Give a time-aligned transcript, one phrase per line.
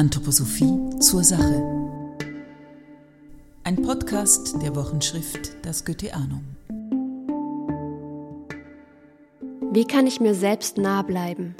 [0.00, 1.62] Anthroposophie zur Sache.
[3.64, 6.42] Ein Podcast der Wochenschrift Das Goetheanum.
[9.70, 11.54] Wie kann ich mir selbst nah bleiben?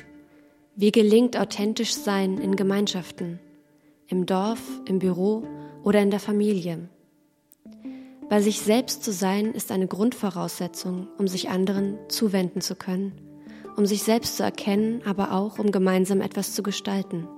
[0.74, 3.40] Wie gelingt authentisch sein in Gemeinschaften?
[4.06, 5.44] Im Dorf, im Büro
[5.84, 6.88] oder in der Familie?
[8.30, 13.12] Bei sich selbst zu sein ist eine Grundvoraussetzung, um sich anderen zuwenden zu können,
[13.76, 17.28] um sich selbst zu erkennen, aber auch um gemeinsam etwas zu gestalten.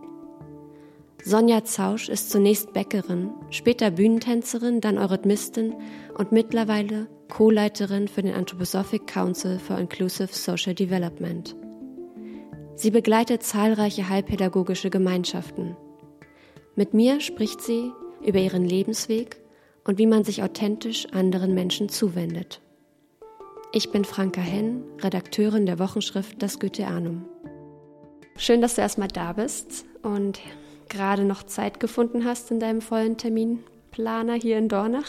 [1.24, 5.74] Sonja Zausch ist zunächst Bäckerin, später Bühnentänzerin, dann Eurythmistin
[6.18, 11.54] und mittlerweile Co-Leiterin für den Anthroposophic Council for Inclusive Social Development.
[12.74, 15.76] Sie begleitet zahlreiche heilpädagogische Gemeinschaften.
[16.74, 17.92] Mit mir spricht sie
[18.26, 19.36] über ihren Lebensweg
[19.84, 22.60] und wie man sich authentisch anderen Menschen zuwendet.
[23.72, 27.26] Ich bin Franka Henn, Redakteurin der Wochenschrift Das Goetheanum.
[28.36, 30.40] Schön, dass du erstmal da bist und
[30.92, 35.08] gerade noch Zeit gefunden hast in deinem vollen Terminplaner hier in Dornach.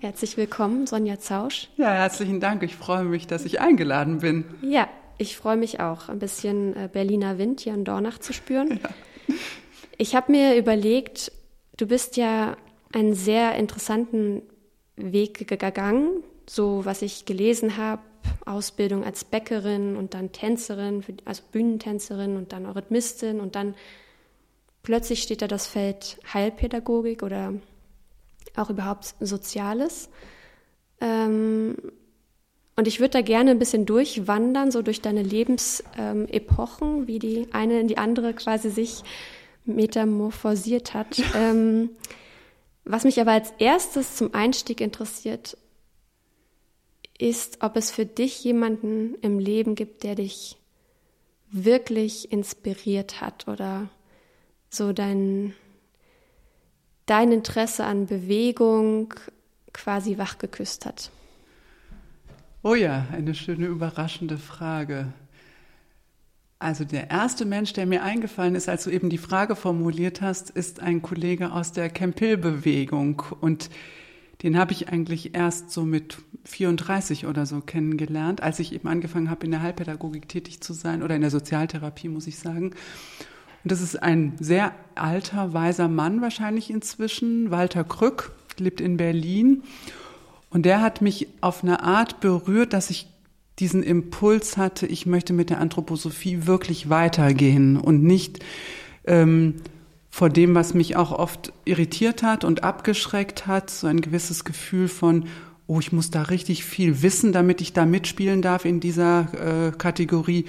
[0.00, 1.68] Herzlich willkommen, Sonja Zausch.
[1.76, 2.62] Ja, herzlichen Dank.
[2.62, 4.44] Ich freue mich, dass ich eingeladen bin.
[4.62, 8.80] Ja, ich freue mich auch, ein bisschen äh, Berliner Wind hier in Dornach zu spüren.
[8.82, 9.36] Ja.
[9.98, 11.32] Ich habe mir überlegt,
[11.76, 12.56] du bist ja
[12.92, 14.42] einen sehr interessanten
[14.96, 18.02] Weg gegangen, so was ich gelesen habe,
[18.44, 23.74] Ausbildung als Bäckerin und dann Tänzerin, also Bühnentänzerin und dann Eurythmistin und dann
[24.86, 27.54] Plötzlich steht da das Feld Heilpädagogik oder
[28.54, 30.08] auch überhaupt Soziales.
[31.00, 31.74] Ähm,
[32.76, 37.48] und ich würde da gerne ein bisschen durchwandern, so durch deine Lebensepochen, ähm, wie die
[37.50, 39.02] eine in die andere quasi sich
[39.64, 41.20] metamorphosiert hat.
[41.34, 41.90] Ähm,
[42.84, 45.56] was mich aber als erstes zum Einstieg interessiert,
[47.18, 50.58] ist, ob es für dich jemanden im Leben gibt, der dich
[51.50, 53.90] wirklich inspiriert hat oder
[54.76, 55.54] so dein,
[57.06, 59.14] dein Interesse an Bewegung
[59.72, 61.10] quasi wachgeküsst hat?
[62.62, 65.12] Oh ja, eine schöne überraschende Frage.
[66.58, 70.50] Also der erste Mensch, der mir eingefallen ist, als du eben die Frage formuliert hast,
[70.50, 73.22] ist ein Kollege aus der Campil-Bewegung.
[73.40, 73.68] Und
[74.42, 79.30] den habe ich eigentlich erst so mit 34 oder so kennengelernt, als ich eben angefangen
[79.30, 82.72] habe, in der Heilpädagogik tätig zu sein oder in der Sozialtherapie, muss ich sagen.
[83.66, 89.64] Und das ist ein sehr alter, weiser Mann wahrscheinlich inzwischen, Walter Krück, lebt in Berlin.
[90.50, 93.08] Und der hat mich auf eine Art berührt, dass ich
[93.58, 98.38] diesen Impuls hatte, ich möchte mit der Anthroposophie wirklich weitergehen und nicht
[99.04, 99.56] ähm,
[100.10, 104.86] vor dem, was mich auch oft irritiert hat und abgeschreckt hat, so ein gewisses Gefühl
[104.86, 105.24] von,
[105.66, 109.72] oh, ich muss da richtig viel wissen, damit ich da mitspielen darf in dieser äh,
[109.72, 110.44] Kategorie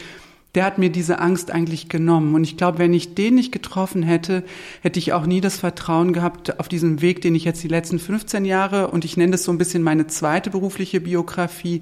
[0.57, 2.33] der hat mir diese Angst eigentlich genommen.
[2.33, 4.43] Und ich glaube, wenn ich den nicht getroffen hätte,
[4.81, 7.99] hätte ich auch nie das Vertrauen gehabt auf diesen Weg, den ich jetzt die letzten
[7.99, 11.81] 15 Jahre, und ich nenne das so ein bisschen meine zweite berufliche Biografie,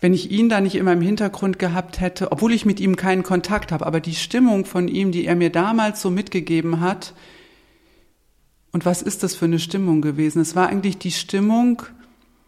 [0.00, 3.22] wenn ich ihn da nicht immer im Hintergrund gehabt hätte, obwohl ich mit ihm keinen
[3.22, 7.14] Kontakt habe, aber die Stimmung von ihm, die er mir damals so mitgegeben hat,
[8.72, 10.40] und was ist das für eine Stimmung gewesen?
[10.42, 11.84] Es war eigentlich die Stimmung,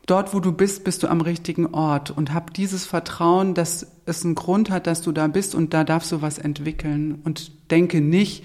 [0.07, 4.25] dort, wo du bist, bist du am richtigen Ort und hab dieses Vertrauen, dass es
[4.25, 8.01] einen Grund hat, dass du da bist und da darfst du was entwickeln und denke
[8.01, 8.45] nicht,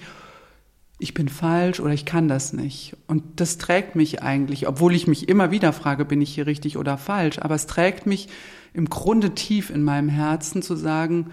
[0.98, 2.96] ich bin falsch oder ich kann das nicht.
[3.08, 6.76] Und das trägt mich eigentlich, obwohl ich mich immer wieder frage, bin ich hier richtig
[6.76, 8.28] oder falsch, aber es trägt mich
[8.72, 11.30] im Grunde tief in meinem Herzen zu sagen,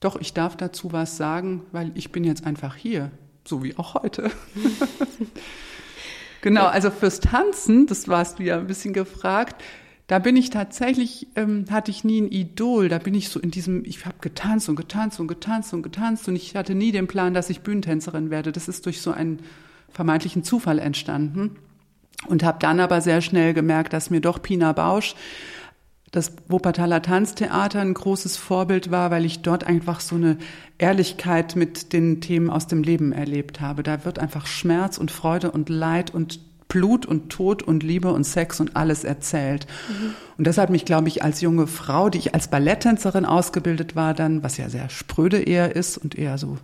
[0.00, 3.10] doch, ich darf dazu was sagen, weil ich bin jetzt einfach hier,
[3.44, 4.30] so wie auch heute.
[6.40, 9.62] Genau, also fürs Tanzen, das warst du ja ein bisschen gefragt.
[10.06, 12.88] Da bin ich tatsächlich, ähm, hatte ich nie ein Idol.
[12.88, 16.28] Da bin ich so in diesem, ich habe getanzt und getanzt und getanzt und getanzt
[16.28, 18.50] und ich hatte nie den Plan, dass ich Bühnentänzerin werde.
[18.50, 19.40] Das ist durch so einen
[19.90, 21.56] vermeintlichen Zufall entstanden
[22.26, 25.14] und habe dann aber sehr schnell gemerkt, dass mir doch Pina Bausch
[26.10, 30.38] das Wuppertaler Tanztheater ein großes Vorbild war, weil ich dort einfach so eine
[30.78, 33.82] Ehrlichkeit mit den Themen aus dem Leben erlebt habe.
[33.82, 38.24] Da wird einfach Schmerz und Freude und Leid und Blut und Tod und Liebe und
[38.24, 39.66] Sex und alles erzählt.
[39.88, 40.14] Mhm.
[40.36, 44.14] Und das hat mich, glaube ich, als junge Frau, die ich als Balletttänzerin ausgebildet war,
[44.14, 46.58] dann, was ja sehr spröde eher ist und eher so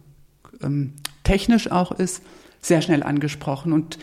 [0.62, 0.92] ähm,
[1.22, 2.22] technisch auch ist,
[2.60, 3.72] sehr schnell angesprochen.
[3.72, 3.98] Und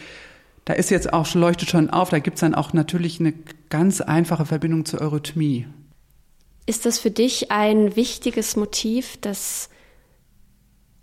[0.66, 3.34] da ist jetzt auch, leuchtet schon auf, da gibt es dann auch natürlich eine
[3.72, 5.66] ganz einfache Verbindung zur Eurythmie.
[6.68, 9.70] Ist das für dich ein wichtiges Motiv, dass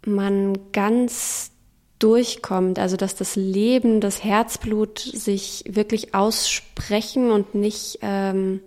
[0.06, 1.50] man ganz
[1.98, 8.60] durchkommt, also dass das Leben, das Herzblut sich wirklich aussprechen und nicht ähm,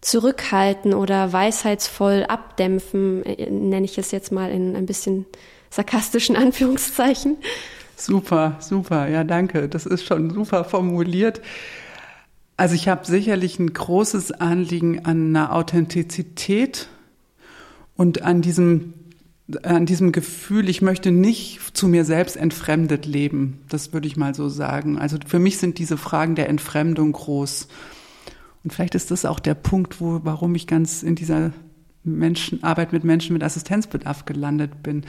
[0.00, 5.26] zurückhalten oder weisheitsvoll abdämpfen, nenne ich es jetzt mal in ein bisschen
[5.68, 7.36] sarkastischen Anführungszeichen.
[7.96, 9.68] Super, super, ja, danke.
[9.68, 11.40] Das ist schon super formuliert.
[12.56, 16.88] Also ich habe sicherlich ein großes Anliegen an einer Authentizität
[17.96, 18.94] und an diesem,
[19.62, 23.60] an diesem Gefühl, ich möchte nicht zu mir selbst entfremdet leben.
[23.68, 24.98] Das würde ich mal so sagen.
[24.98, 27.66] Also für mich sind diese Fragen der Entfremdung groß.
[28.62, 31.52] Und vielleicht ist das auch der Punkt, wo, warum ich ganz in dieser
[32.04, 35.04] Menschen, Arbeit mit Menschen mit Assistenzbedarf gelandet bin.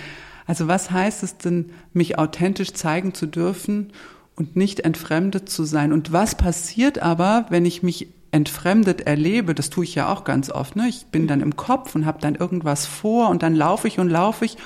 [0.48, 3.92] Also was heißt es denn, mich authentisch zeigen zu dürfen
[4.36, 5.94] und nicht entfremdet zu sein?
[5.94, 9.56] Und was passiert aber, wenn ich mich entfremdet erlebe?
[9.56, 10.76] Das tue ich ja auch ganz oft.
[10.76, 10.88] Ne?
[10.88, 14.10] Ich bin dann im Kopf und habe dann irgendwas vor und dann laufe ich und
[14.10, 14.58] laufe ich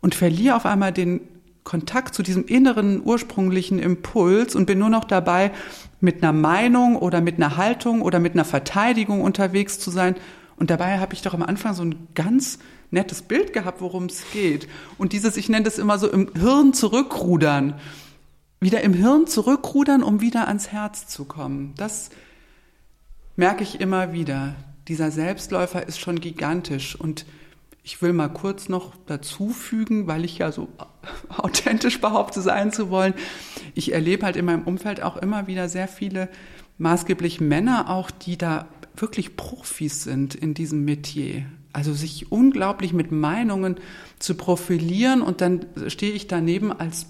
[0.00, 1.20] und verliere auf einmal den
[1.64, 5.50] Kontakt zu diesem inneren ursprünglichen Impuls und bin nur noch dabei,
[6.00, 10.14] mit einer Meinung oder mit einer Haltung oder mit einer Verteidigung unterwegs zu sein.
[10.56, 12.58] Und dabei habe ich doch am Anfang so ein ganz
[12.90, 14.68] nettes Bild gehabt, worum es geht.
[14.98, 17.74] Und dieses, ich nenne das immer so im Hirn zurückrudern.
[18.64, 21.74] Wieder im Hirn zurückrudern, um wieder ans Herz zu kommen.
[21.76, 22.08] Das
[23.36, 24.54] merke ich immer wieder.
[24.88, 26.98] Dieser Selbstläufer ist schon gigantisch.
[26.98, 27.26] Und
[27.82, 30.68] ich will mal kurz noch dazu fügen, weil ich ja so
[31.28, 33.12] authentisch behaupte sein zu wollen.
[33.74, 36.30] Ich erlebe halt in meinem Umfeld auch immer wieder sehr viele
[36.78, 41.44] maßgeblich Männer auch, die da wirklich Profis sind in diesem Metier.
[41.74, 43.76] Also sich unglaublich mit Meinungen
[44.18, 47.08] zu profilieren und dann stehe ich daneben als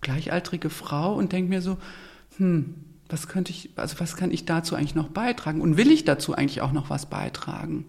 [0.00, 1.78] gleichaltrige Frau und denke mir so,
[2.36, 2.74] hm,
[3.08, 5.60] was könnte ich, also was kann ich dazu eigentlich noch beitragen?
[5.60, 7.86] Und will ich dazu eigentlich auch noch was beitragen?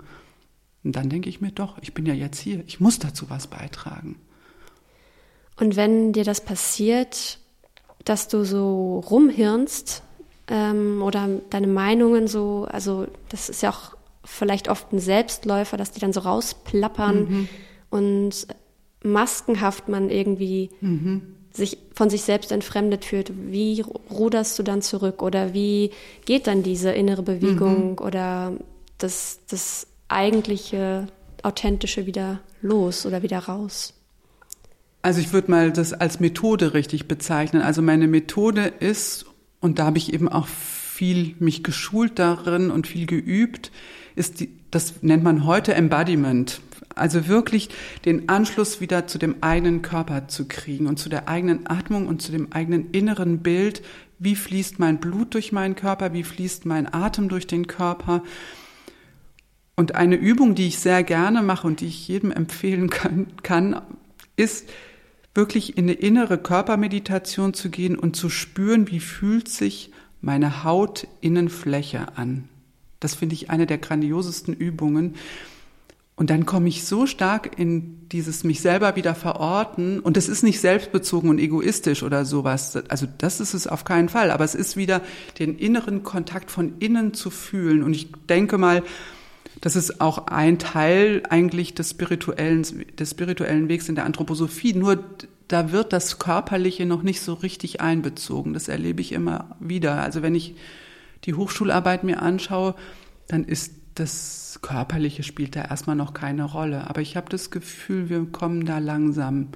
[0.83, 3.47] Und dann denke ich mir doch, ich bin ja jetzt hier, ich muss dazu was
[3.47, 4.15] beitragen.
[5.57, 7.39] Und wenn dir das passiert,
[8.05, 10.03] dass du so rumhirnst
[10.47, 15.91] ähm, oder deine Meinungen so, also das ist ja auch vielleicht oft ein Selbstläufer, dass
[15.91, 17.49] die dann so rausplappern mhm.
[17.89, 18.47] und
[19.03, 21.35] maskenhaft man irgendwie mhm.
[21.59, 23.31] Sich von sich selbst entfremdet fühlt.
[23.51, 25.91] Wie ruderst du dann zurück oder wie
[26.25, 27.97] geht dann diese innere Bewegung mhm.
[27.99, 28.53] oder
[28.97, 31.07] das, das eigentliche
[31.43, 33.93] authentische wieder los oder wieder raus?
[35.01, 37.61] Also ich würde mal das als Methode richtig bezeichnen.
[37.61, 39.25] Also meine Methode ist,
[39.61, 43.71] und da habe ich eben auch viel mich geschult darin und viel geübt,
[44.15, 46.59] ist die, das nennt man heute Embodiment.
[46.99, 47.69] Also wirklich
[48.05, 52.21] den Anschluss wieder zu dem eigenen Körper zu kriegen und zu der eigenen Atmung und
[52.21, 53.81] zu dem eigenen inneren Bild.
[54.19, 56.13] Wie fließt mein Blut durch meinen Körper?
[56.13, 58.23] Wie fließt mein Atem durch den Körper?
[59.75, 63.81] Und eine Übung, die ich sehr gerne mache und die ich jedem empfehlen kann, kann
[64.35, 64.69] ist
[65.35, 69.91] wirklich in eine innere Körpermeditation zu gehen und zu spüren, wie fühlt sich
[70.21, 72.49] meine Hautinnenfläche an.
[72.99, 75.15] Das finde ich eine der grandiosesten Übungen.
[76.19, 80.01] Und dann komme ich so stark in dieses mich selber wieder verorten.
[80.01, 82.75] Und das ist nicht selbstbezogen und egoistisch oder sowas.
[82.89, 84.29] Also das ist es auf keinen Fall.
[84.31, 85.01] Aber es ist wieder
[85.39, 87.83] den inneren Kontakt von innen zu fühlen.
[87.83, 88.83] Und ich denke mal,
[89.61, 92.65] das ist auch ein Teil eigentlich des spirituellen,
[92.99, 94.73] des spirituellen Wegs in der Anthroposophie.
[94.73, 95.01] Nur
[95.47, 98.53] da wird das Körperliche noch nicht so richtig einbezogen.
[98.53, 100.03] Das erlebe ich immer wieder.
[100.03, 100.55] Also wenn ich
[101.23, 102.75] die Hochschularbeit mir anschaue,
[103.29, 106.89] dann ist das Körperliche spielt da erstmal noch keine Rolle.
[106.89, 109.49] Aber ich habe das Gefühl, wir kommen da langsam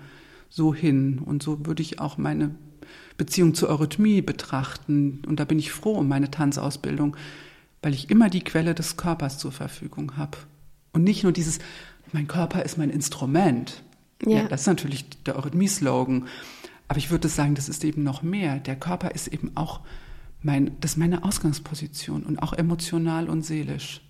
[0.49, 1.19] so hin.
[1.19, 2.55] Und so würde ich auch meine
[3.17, 5.21] Beziehung zur Eurythmie betrachten.
[5.27, 7.15] Und da bin ich froh um meine Tanzausbildung,
[7.81, 10.37] weil ich immer die Quelle des Körpers zur Verfügung habe.
[10.91, 11.59] Und nicht nur dieses,
[12.11, 13.83] mein Körper ist mein Instrument.
[14.25, 14.41] Ja.
[14.41, 16.27] ja das ist natürlich der Eurythmie-Slogan.
[16.87, 18.59] Aber ich würde sagen, das ist eben noch mehr.
[18.59, 19.79] Der Körper ist eben auch
[20.41, 24.01] mein, das ist meine Ausgangsposition und auch emotional und seelisch.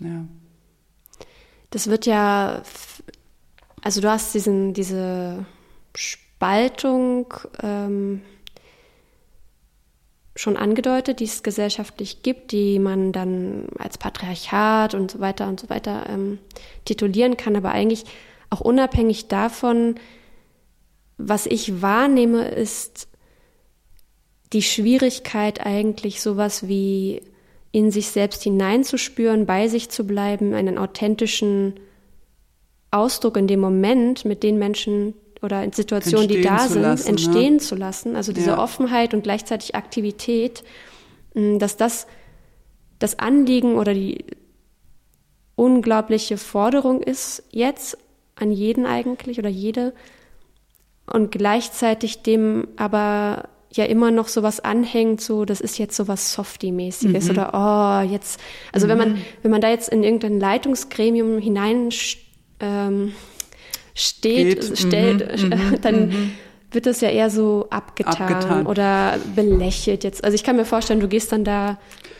[0.00, 0.24] Ja.
[1.70, 2.62] Das wird ja,
[3.82, 5.46] also du hast diesen, diese
[5.94, 8.22] Spaltung ähm,
[10.34, 15.60] schon angedeutet, die es gesellschaftlich gibt, die man dann als Patriarchat und so weiter und
[15.60, 16.38] so weiter ähm,
[16.84, 18.04] titulieren kann, aber eigentlich
[18.48, 19.96] auch unabhängig davon,
[21.18, 23.08] was ich wahrnehme, ist
[24.52, 27.22] die Schwierigkeit eigentlich sowas wie
[27.72, 31.74] in sich selbst hineinzuspüren, bei sich zu bleiben, einen authentischen
[32.90, 37.04] Ausdruck in dem Moment mit den Menschen oder in Situationen, entstehen die da sind, lassen,
[37.04, 37.08] ne?
[37.10, 37.60] entstehen ne?
[37.60, 38.16] zu lassen.
[38.16, 38.58] Also diese ja.
[38.58, 40.64] Offenheit und gleichzeitig Aktivität,
[41.34, 42.06] mm, dass das
[42.98, 44.24] das Anliegen oder die
[45.56, 47.98] unglaubliche Forderung ist jetzt
[48.34, 49.92] an jeden eigentlich oder jede
[51.06, 57.24] und gleichzeitig dem aber ja immer noch sowas anhängt, so das ist jetzt sowas Softie-mäßiges
[57.24, 57.30] mhm.
[57.30, 58.40] oder oh, jetzt,
[58.72, 58.90] also mhm.
[58.90, 59.22] wenn man, mhm.
[59.42, 61.90] wenn man da jetzt in irgendein Leitungsgremium hinein
[62.58, 63.12] ähm,
[63.94, 64.78] steht, Geht.
[64.78, 66.32] stellt, mhm, mhm dann mhm.
[66.72, 70.24] wird das ja eher so abgetan, abgetan, oder belächelt jetzt.
[70.24, 71.78] Also ich kann mir vorstellen, du gehst dann da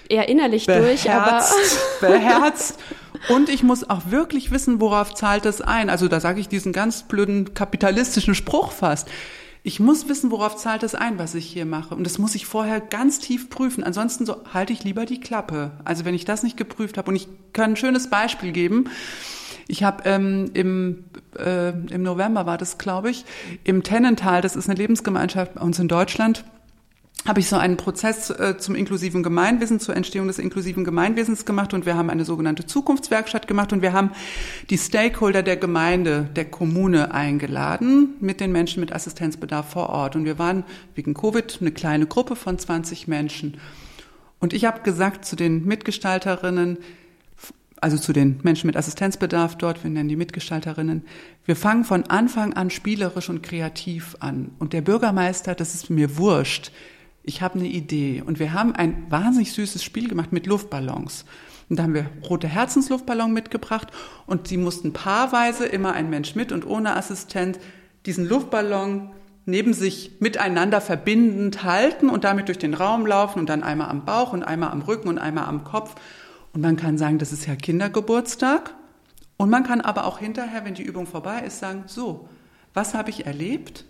[0.09, 1.45] eher innerlich beherzt, durch, aber
[2.01, 2.79] beherzt.
[3.29, 5.91] Und ich muss auch wirklich wissen, worauf zahlt es ein.
[5.91, 9.09] Also da sage ich diesen ganz blöden kapitalistischen Spruch fast.
[9.63, 11.95] Ich muss wissen, worauf zahlt es ein, was ich hier mache.
[11.95, 13.85] Und das muss ich vorher ganz tief prüfen.
[13.85, 15.73] Ansonsten so, halte ich lieber die Klappe.
[15.85, 17.11] Also wenn ich das nicht geprüft habe.
[17.11, 18.89] Und ich kann ein schönes Beispiel geben.
[19.69, 21.05] Ich habe ähm, im,
[21.39, 23.25] äh, im November war das, glaube ich,
[23.63, 26.45] im Tennental, das ist eine Lebensgemeinschaft bei uns in Deutschland,
[27.27, 31.75] habe ich so einen Prozess äh, zum inklusiven Gemeinwesen, zur Entstehung des inklusiven Gemeinwesens gemacht
[31.75, 34.13] und wir haben eine sogenannte Zukunftswerkstatt gemacht und wir haben
[34.71, 40.17] die Stakeholder der Gemeinde, der Kommune eingeladen mit den Menschen mit Assistenzbedarf vor Ort.
[40.17, 43.59] Und wir waren wegen Covid eine kleine Gruppe von 20 Menschen.
[44.39, 46.79] Und ich habe gesagt zu den Mitgestalterinnen,
[47.83, 51.05] also zu den Menschen mit Assistenzbedarf dort, wir nennen die Mitgestalterinnen,
[51.45, 54.53] wir fangen von Anfang an spielerisch und kreativ an.
[54.59, 56.73] Und der Bürgermeister, das ist mir wurscht,
[57.31, 58.23] ich habe eine Idee.
[58.27, 61.25] Und wir haben ein wahnsinnig süßes Spiel gemacht mit Luftballons.
[61.69, 63.89] Und da haben wir rote Herzensluftballon mitgebracht
[64.27, 67.61] und sie mussten paarweise immer ein Mensch mit und ohne Assistent
[68.05, 69.13] diesen Luftballon
[69.47, 74.05] neben sich miteinander verbindend halten und damit durch den Raum laufen und dann einmal am
[74.05, 75.95] Bauch und einmal am Rücken und einmal am Kopf.
[76.53, 78.75] Und man kann sagen, das ist ja Kindergeburtstag.
[79.37, 82.29] Und man kann aber auch hinterher, wenn die Übung vorbei ist, sagen, so,
[82.75, 83.85] was habe ich erlebt?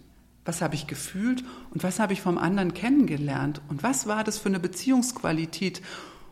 [0.50, 4.36] Was habe ich gefühlt und was habe ich vom anderen kennengelernt und was war das
[4.36, 5.80] für eine Beziehungsqualität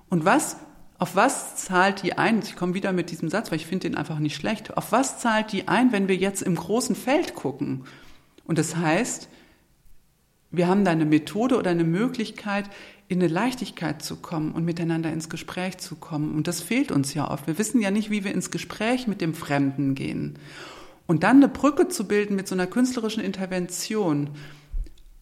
[0.09, 0.57] und was
[0.99, 2.41] auf was zahlt die ein?
[2.41, 4.77] Ich komme wieder mit diesem Satz, weil ich finde den einfach nicht schlecht.
[4.77, 7.85] Auf was zahlt die ein, wenn wir jetzt im großen Feld gucken?
[8.45, 9.29] Und das heißt,
[10.51, 12.69] wir haben da eine Methode oder eine Möglichkeit,
[13.07, 16.35] in eine Leichtigkeit zu kommen und miteinander ins Gespräch zu kommen.
[16.35, 17.47] Und das fehlt uns ja oft.
[17.47, 20.41] Wir wissen ja nicht, wie wir ins Gespräch mit dem Fremden gehen.
[21.09, 24.29] Und dann eine Brücke zu bilden mit so einer künstlerischen Intervention,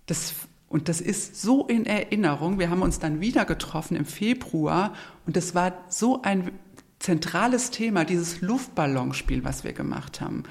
[0.06, 0.34] das,
[0.68, 2.58] und das ist so in Erinnerung.
[2.58, 4.94] Wir haben uns dann wieder getroffen im Februar
[5.26, 6.50] und das war so ein
[6.98, 10.42] zentrales Thema, dieses Luftballonspiel, was wir gemacht haben.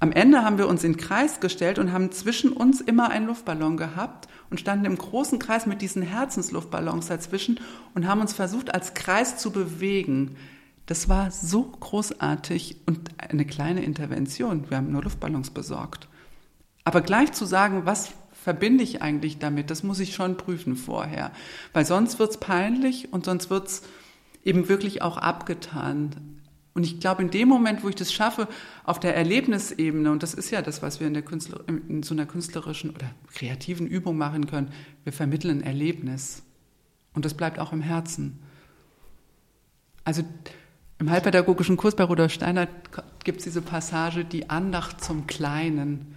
[0.00, 3.76] Am Ende haben wir uns in Kreis gestellt und haben zwischen uns immer einen Luftballon
[3.76, 7.60] gehabt und standen im großen Kreis mit diesen Herzensluftballons dazwischen
[7.94, 10.36] und haben uns versucht, als Kreis zu bewegen.
[10.86, 14.68] Das war so großartig und eine kleine Intervention.
[14.68, 16.08] Wir haben nur Luftballons besorgt.
[16.84, 21.30] Aber gleich zu sagen, was verbinde ich eigentlich damit, das muss ich schon prüfen vorher.
[21.72, 23.82] Weil sonst wird es peinlich und sonst wird es
[24.44, 26.40] eben wirklich auch abgetan.
[26.74, 28.48] Und ich glaube, in dem Moment, wo ich das schaffe,
[28.84, 32.14] auf der Erlebnisebene, und das ist ja das, was wir in, der Künstler, in so
[32.14, 34.72] einer künstlerischen oder kreativen Übung machen können,
[35.04, 36.42] wir vermitteln Erlebnis.
[37.14, 38.40] Und das bleibt auch im Herzen.
[40.02, 40.24] Also
[41.02, 42.68] im heilpädagogischen Kurs bei Rudolf Steiner
[43.24, 46.14] gibt es diese Passage, die Andacht zum Kleinen.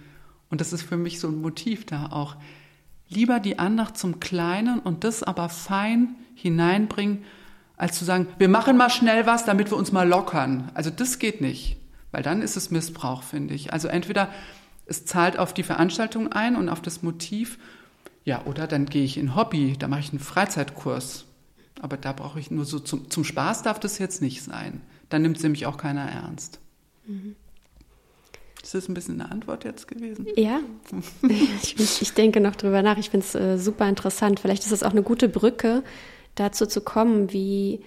[0.48, 2.36] Und das ist für mich so ein Motiv da auch.
[3.08, 7.24] Lieber die Andacht zum Kleinen und das aber fein hineinbringen,
[7.76, 10.70] als zu sagen, wir machen mal schnell was, damit wir uns mal lockern.
[10.74, 11.78] Also das geht nicht,
[12.12, 13.72] weil dann ist es Missbrauch, finde ich.
[13.72, 14.28] Also entweder
[14.86, 17.58] es zahlt auf die Veranstaltung ein und auf das Motiv,
[18.22, 21.24] ja, oder dann gehe ich in Hobby, da mache ich einen Freizeitkurs.
[21.80, 24.80] Aber da brauche ich nur so zum, zum Spaß darf das jetzt nicht sein.
[25.08, 26.58] Dann nimmt es nämlich auch keiner ernst.
[27.06, 27.36] Mhm.
[28.62, 30.26] Ist das ein bisschen eine Antwort jetzt gewesen?
[30.34, 30.60] Ja,
[31.62, 32.98] ich, ich, denke noch drüber nach.
[32.98, 34.40] Ich finde es äh, super interessant.
[34.40, 35.84] Vielleicht ist es auch eine gute Brücke,
[36.34, 37.80] dazu zu kommen, wie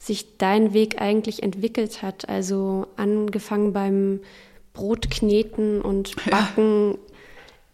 [0.00, 2.28] sich dein Weg eigentlich entwickelt hat.
[2.28, 4.20] Also angefangen beim
[4.72, 6.98] Brotkneten und Backen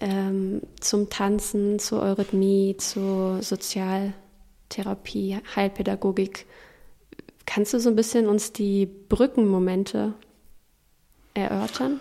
[0.01, 0.07] ja.
[0.09, 4.13] ähm, zum Tanzen, zur Eurythmie, zur Sozial-
[4.73, 6.47] Therapie, Heilpädagogik.
[7.45, 10.15] Kannst du so ein bisschen uns die Brückenmomente
[11.35, 12.01] erörtern?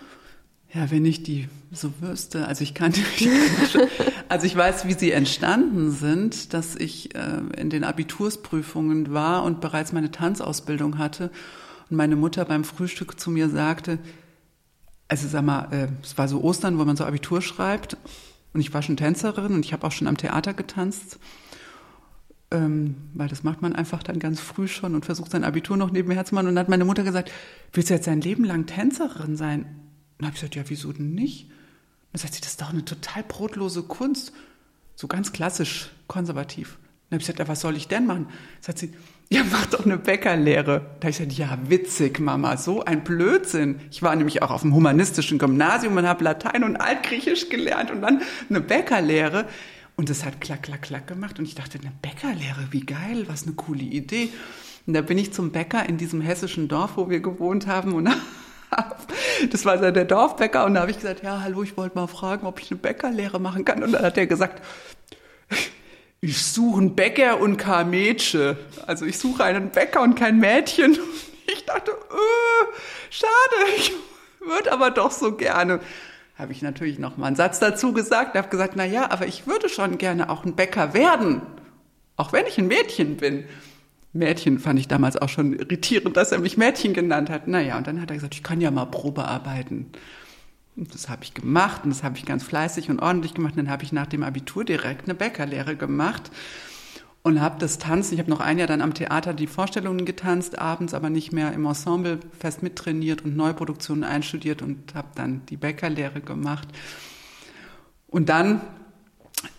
[0.72, 2.94] Ja, wenn ich die so wüsste, also ich kann,
[4.28, 9.60] also ich weiß, wie sie entstanden sind, dass ich äh, in den Abitursprüfungen war und
[9.60, 11.30] bereits meine Tanzausbildung hatte
[11.90, 13.98] und meine Mutter beim Frühstück zu mir sagte,
[15.08, 17.98] also sag mal, äh, es war so Ostern, wo man so Abitur schreibt
[18.54, 21.18] und ich war schon Tänzerin und ich habe auch schon am Theater getanzt
[23.14, 26.24] weil das macht man einfach dann ganz früh schon und versucht sein Abitur noch nebenher
[26.24, 26.48] zu machen.
[26.48, 27.32] Und dann hat meine Mutter gesagt,
[27.72, 29.60] willst du jetzt dein Leben lang Tänzerin sein?
[29.60, 29.66] Und
[30.18, 31.44] dann habe ich gesagt, ja, wieso denn nicht?
[31.44, 31.50] Und
[32.12, 34.32] dann sagt sie, das ist doch eine total brotlose Kunst.
[34.96, 36.76] So ganz klassisch, konservativ.
[36.76, 38.26] Und dann habe ich gesagt, ja, was soll ich denn machen?
[38.26, 38.92] Dann sagt sie,
[39.30, 40.80] ja, mach doch eine Bäckerlehre.
[41.00, 43.80] Da habe ich gesagt, ja, witzig, Mama, so ein Blödsinn.
[43.90, 48.02] Ich war nämlich auch auf dem humanistischen Gymnasium und habe Latein und Altgriechisch gelernt und
[48.02, 49.46] dann eine Bäckerlehre.
[49.96, 51.38] Und es hat klack, klack, klack gemacht.
[51.38, 54.30] Und ich dachte, eine Bäckerlehre, wie geil, was eine coole Idee.
[54.86, 58.08] Und da bin ich zum Bäcker in diesem hessischen Dorf, wo wir gewohnt haben, und
[59.50, 62.46] Das war der Dorfbäcker und da habe ich gesagt, ja, hallo, ich wollte mal fragen,
[62.46, 63.82] ob ich eine Bäckerlehre machen kann.
[63.82, 64.62] Und dann hat er gesagt,
[66.20, 68.56] ich suche einen Bäcker und kein Mädchen.
[68.86, 70.98] Also ich suche einen Bäcker und kein Mädchen.
[71.46, 72.64] Ich dachte, äh,
[73.10, 73.92] schade, ich
[74.40, 75.80] würde aber doch so gerne.
[76.36, 78.36] Habe ich natürlich noch mal einen Satz dazu gesagt.
[78.36, 81.42] habe gesagt, na ja, aber ich würde schon gerne auch ein Bäcker werden,
[82.16, 83.44] auch wenn ich ein Mädchen bin.
[84.12, 87.48] Mädchen fand ich damals auch schon irritierend, dass er mich Mädchen genannt hat.
[87.48, 89.90] Naja, und dann hat er gesagt, ich kann ja mal Probe arbeiten.
[90.76, 93.52] Und das habe ich gemacht und das habe ich ganz fleißig und ordentlich gemacht.
[93.52, 96.30] Und dann habe ich nach dem Abitur direkt eine Bäckerlehre gemacht
[97.22, 98.14] und habe das Tanzen.
[98.14, 101.52] Ich habe noch ein Jahr dann am Theater die Vorstellungen getanzt, abends aber nicht mehr
[101.52, 106.68] im Ensemble fest mittrainiert und Neuproduktionen einstudiert und habe dann die Bäckerlehre gemacht.
[108.08, 108.60] Und dann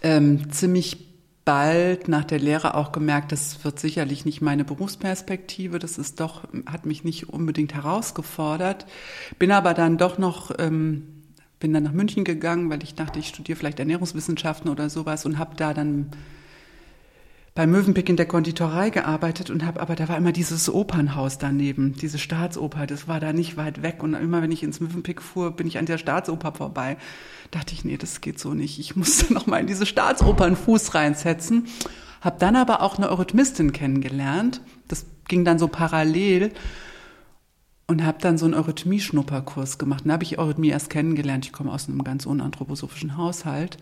[0.01, 1.07] ähm, ziemlich
[1.45, 5.79] bald nach der Lehre auch gemerkt, das wird sicherlich nicht meine Berufsperspektive.
[5.79, 8.85] Das ist doch, hat mich nicht unbedingt herausgefordert.
[9.39, 11.23] Bin aber dann doch noch, ähm,
[11.59, 15.37] bin dann nach München gegangen, weil ich dachte, ich studiere vielleicht Ernährungswissenschaften oder sowas und
[15.37, 16.11] habe da dann
[17.55, 21.93] bei Mövenpick in der Konditorei gearbeitet und habe, aber da war immer dieses Opernhaus daneben,
[21.93, 25.51] diese Staatsoper, das war da nicht weit weg und immer wenn ich ins Mövenpick fuhr,
[25.51, 26.97] bin ich an der Staatsoper vorbei.
[27.51, 28.79] Dachte ich, nee, das geht so nicht.
[28.79, 31.67] Ich musste noch mal in diese Staatsoper einen Fuß reinsetzen.
[32.21, 34.61] Hab dann aber auch eine Eurythmistin kennengelernt.
[34.87, 36.51] Das ging dann so parallel
[37.85, 40.05] und habe dann so einen Eurythmie-Schnupperkurs gemacht.
[40.05, 41.45] Dann habe ich Eurythmie erst kennengelernt.
[41.45, 43.77] Ich komme aus einem ganz unanthroposophischen Haushalt.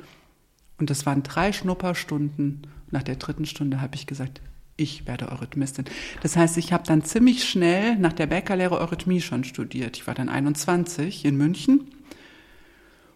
[0.81, 4.41] Und das waren drei Schnupperstunden nach der dritten Stunde habe ich gesagt,
[4.77, 5.85] ich werde Eurythmistin.
[6.23, 9.97] Das heißt, ich habe dann ziemlich schnell nach der Bäckerlehre Eurythmie schon studiert.
[9.97, 11.81] Ich war dann 21 in München.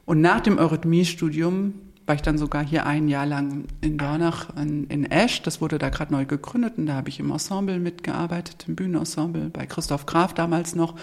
[0.05, 1.73] Und nach dem Eurythmie-Studium
[2.05, 5.41] war ich dann sogar hier ein Jahr lang in Dornach in, in Esch.
[5.41, 9.49] Das wurde da gerade neu gegründet und da habe ich im Ensemble mitgearbeitet, im Bühnenensemble
[9.49, 10.93] bei Christoph Graf damals noch.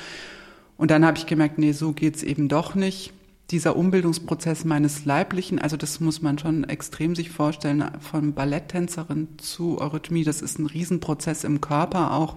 [0.76, 3.12] Und dann habe ich gemerkt, nee, so geht's eben doch nicht
[3.50, 9.81] dieser Umbildungsprozess meines Leiblichen, also das muss man schon extrem sich vorstellen, von Balletttänzerin zu
[9.81, 12.37] Eurythmie, das ist ein Riesenprozess im Körper auch.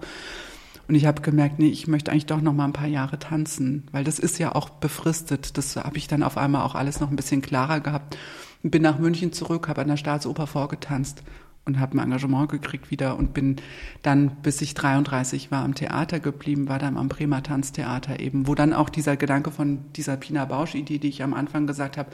[0.87, 3.87] Und ich habe gemerkt, nee, ich möchte eigentlich doch noch mal ein paar Jahre tanzen,
[3.91, 5.57] weil das ist ja auch befristet.
[5.57, 8.17] Das habe ich dann auf einmal auch alles noch ein bisschen klarer gehabt.
[8.61, 11.23] Bin nach München zurück, habe an der Staatsoper vorgetanzt
[11.65, 13.58] und habe ein Engagement gekriegt wieder und bin
[14.04, 18.56] dann, bis ich 33 war, am Theater geblieben, war dann am Bremer Tanztheater eben, wo
[18.56, 22.12] dann auch dieser Gedanke von dieser Pina Bausch-Idee, die ich am Anfang gesagt habe,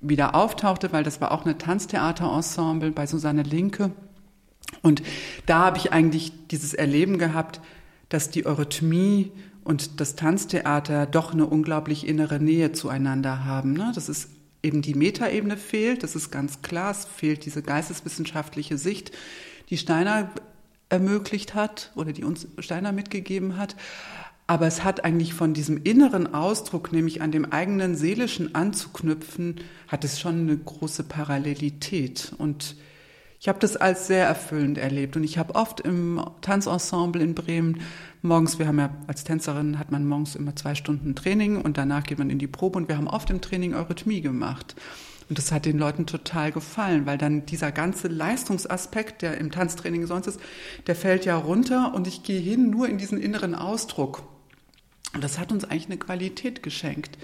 [0.00, 3.90] wieder auftauchte, weil das war auch eine Tanztheater-Ensemble bei Susanne Linke.
[4.82, 5.02] Und
[5.46, 7.60] da habe ich eigentlich dieses Erleben gehabt,
[8.10, 9.32] dass die Eurythmie
[9.64, 13.72] und das Tanztheater doch eine unglaublich innere Nähe zueinander haben.
[13.72, 13.92] Ne?
[13.94, 14.28] Das ist
[14.64, 19.12] eben die Metaebene fehlt, das ist ganz klar, es fehlt diese geisteswissenschaftliche Sicht,
[19.70, 20.30] die Steiner
[20.88, 23.76] ermöglicht hat oder die uns Steiner mitgegeben hat.
[24.46, 29.56] Aber es hat eigentlich von diesem inneren Ausdruck, nämlich an dem eigenen seelischen anzuknüpfen,
[29.88, 32.32] hat es schon eine große Parallelität.
[32.36, 32.76] Und
[33.44, 35.16] ich habe das als sehr erfüllend erlebt.
[35.16, 37.82] Und ich habe oft im Tanzensemble in Bremen
[38.22, 42.04] morgens, wir haben ja als Tänzerin, hat man morgens immer zwei Stunden Training und danach
[42.04, 44.74] geht man in die Probe und wir haben oft im Training Eurythmie gemacht.
[45.28, 50.06] Und das hat den Leuten total gefallen, weil dann dieser ganze Leistungsaspekt, der im Tanztraining
[50.06, 50.40] sonst ist,
[50.86, 54.22] der fällt ja runter und ich gehe hin nur in diesen inneren Ausdruck.
[55.12, 57.18] Und das hat uns eigentlich eine Qualität geschenkt,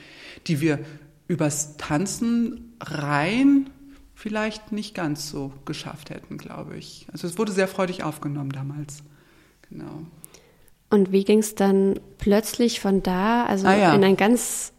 [0.48, 0.80] die wir
[1.28, 3.70] übers Tanzen rein
[4.20, 7.06] vielleicht nicht ganz so geschafft hätten, glaube ich.
[7.10, 9.02] Also es wurde sehr freudig aufgenommen damals.
[9.70, 10.02] Genau.
[10.90, 13.94] Und wie ging es dann plötzlich von da, also ah, ja.
[13.94, 14.72] in ein ganz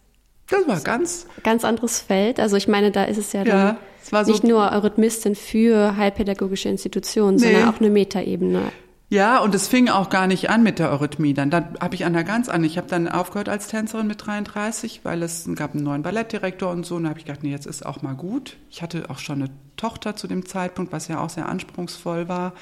[0.48, 2.40] das war ganz ganz anderes Feld.
[2.40, 3.78] Also ich meine, da ist es ja, ja
[4.12, 7.46] dann so nicht nur Eurythmistin für heilpädagogische Institutionen, nee.
[7.46, 8.72] sondern auch eine Metaebene.
[9.12, 11.34] Ja, und es fing auch gar nicht an mit der Eurythmie.
[11.34, 12.64] Dann, dann habe ich an der ganz an.
[12.64, 16.86] Ich habe dann aufgehört als Tänzerin mit 33, weil es gab einen neuen Ballettdirektor und
[16.86, 16.96] so.
[16.96, 18.56] Und da habe ich gedacht, nee, jetzt ist auch mal gut.
[18.70, 22.54] Ich hatte auch schon eine Tochter zu dem Zeitpunkt, was ja auch sehr anspruchsvoll war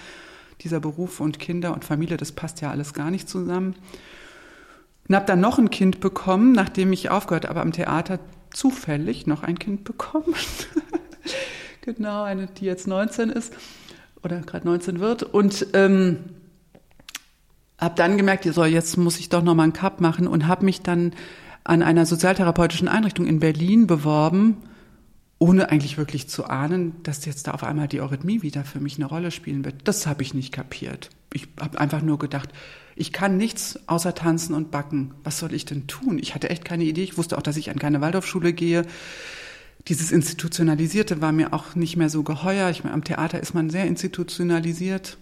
[0.62, 3.76] dieser Beruf und Kinder und Familie, das passt ja alles gar nicht zusammen.
[5.08, 8.20] Und habe dann noch ein Kind bekommen, nachdem ich aufgehört habe, am Theater
[8.52, 10.36] zufällig noch ein Kind bekommen.
[11.82, 13.54] genau, eine, die jetzt 19 ist
[14.24, 15.24] oder gerade 19 wird.
[15.24, 16.20] Und ähm,
[17.80, 20.66] habe dann gemerkt, so, jetzt muss ich doch noch mal einen Cup machen und habe
[20.66, 21.14] mich dann
[21.64, 24.58] an einer sozialtherapeutischen Einrichtung in Berlin beworben
[25.40, 28.98] ohne eigentlich wirklich zu ahnen, dass jetzt da auf einmal die Eurythmie wieder für mich
[28.98, 29.76] eine Rolle spielen wird.
[29.86, 31.10] Das habe ich nicht kapiert.
[31.34, 32.50] Ich habe einfach nur gedacht,
[32.98, 35.14] ich kann nichts außer tanzen und backen.
[35.24, 36.20] Was soll ich denn tun?
[36.20, 37.04] Ich hatte echt keine Idee.
[37.04, 38.86] Ich wusste auch, dass ich an keine Waldorfschule gehe.
[39.88, 42.70] Dieses Institutionalisierte war mir auch nicht mehr so geheuer.
[42.70, 45.18] Ich meine, am Theater ist man sehr institutionalisiert.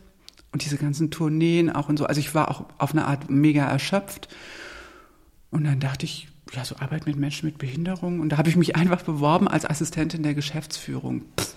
[0.51, 2.05] Und diese ganzen Tourneen auch und so.
[2.05, 4.27] Also ich war auch auf eine Art mega erschöpft
[5.51, 8.19] Und dann dachte ich, ja, so Arbeit mit Menschen mit Behinderung.
[8.19, 11.23] Und da habe ich mich einfach beworben als Assistentin der Geschäftsführung.
[11.39, 11.55] Pff,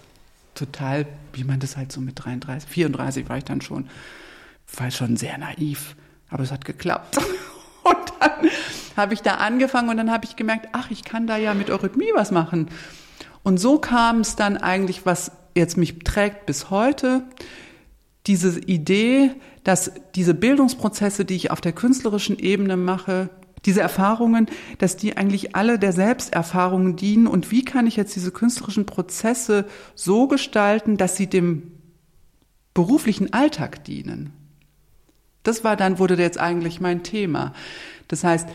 [0.55, 3.89] total, wie man das halt so mit 33, 34 war ich dann schon,
[4.77, 5.97] war schon sehr naiv.
[6.29, 7.19] Aber es hat geklappt.
[7.83, 8.51] Und dann
[8.97, 11.71] habe ich da angefangen und dann habe ich gemerkt, ach, ich kann da ja mit
[11.71, 12.69] Eurythmie was machen.
[13.43, 17.23] Und so kam es dann eigentlich, was jetzt mich trägt bis heute,
[18.27, 19.33] diese Idee,
[19.65, 23.31] dass diese Bildungsprozesse, die ich auf der künstlerischen Ebene mache,
[23.65, 24.47] diese Erfahrungen,
[24.79, 29.67] dass die eigentlich alle der Selbsterfahrung dienen und wie kann ich jetzt diese künstlerischen Prozesse
[29.95, 31.73] so gestalten, dass sie dem
[32.73, 34.33] beruflichen Alltag dienen.
[35.43, 37.53] Das war dann, wurde jetzt eigentlich mein Thema.
[38.09, 38.49] Das heißt,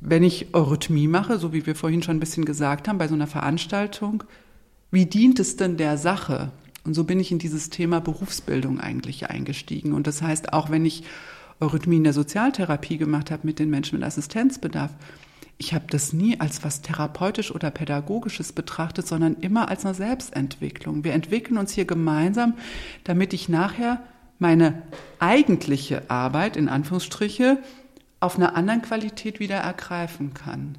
[0.00, 3.14] wenn ich Eurythmie mache, so wie wir vorhin schon ein bisschen gesagt haben, bei so
[3.14, 4.24] einer Veranstaltung,
[4.90, 6.50] wie dient es denn der Sache?
[6.84, 9.92] Und so bin ich in dieses Thema Berufsbildung eigentlich eingestiegen.
[9.92, 11.04] Und das heißt, auch wenn ich
[11.60, 14.90] Eurythmie in der Sozialtherapie gemacht habe mit den Menschen mit Assistenzbedarf,
[15.58, 21.04] ich habe das nie als was therapeutisch oder pädagogisches betrachtet, sondern immer als eine Selbstentwicklung.
[21.04, 22.54] Wir entwickeln uns hier gemeinsam,
[23.04, 24.02] damit ich nachher
[24.40, 24.82] meine
[25.20, 27.58] eigentliche Arbeit in Anführungsstriche
[28.18, 30.78] auf einer anderen Qualität wieder ergreifen kann.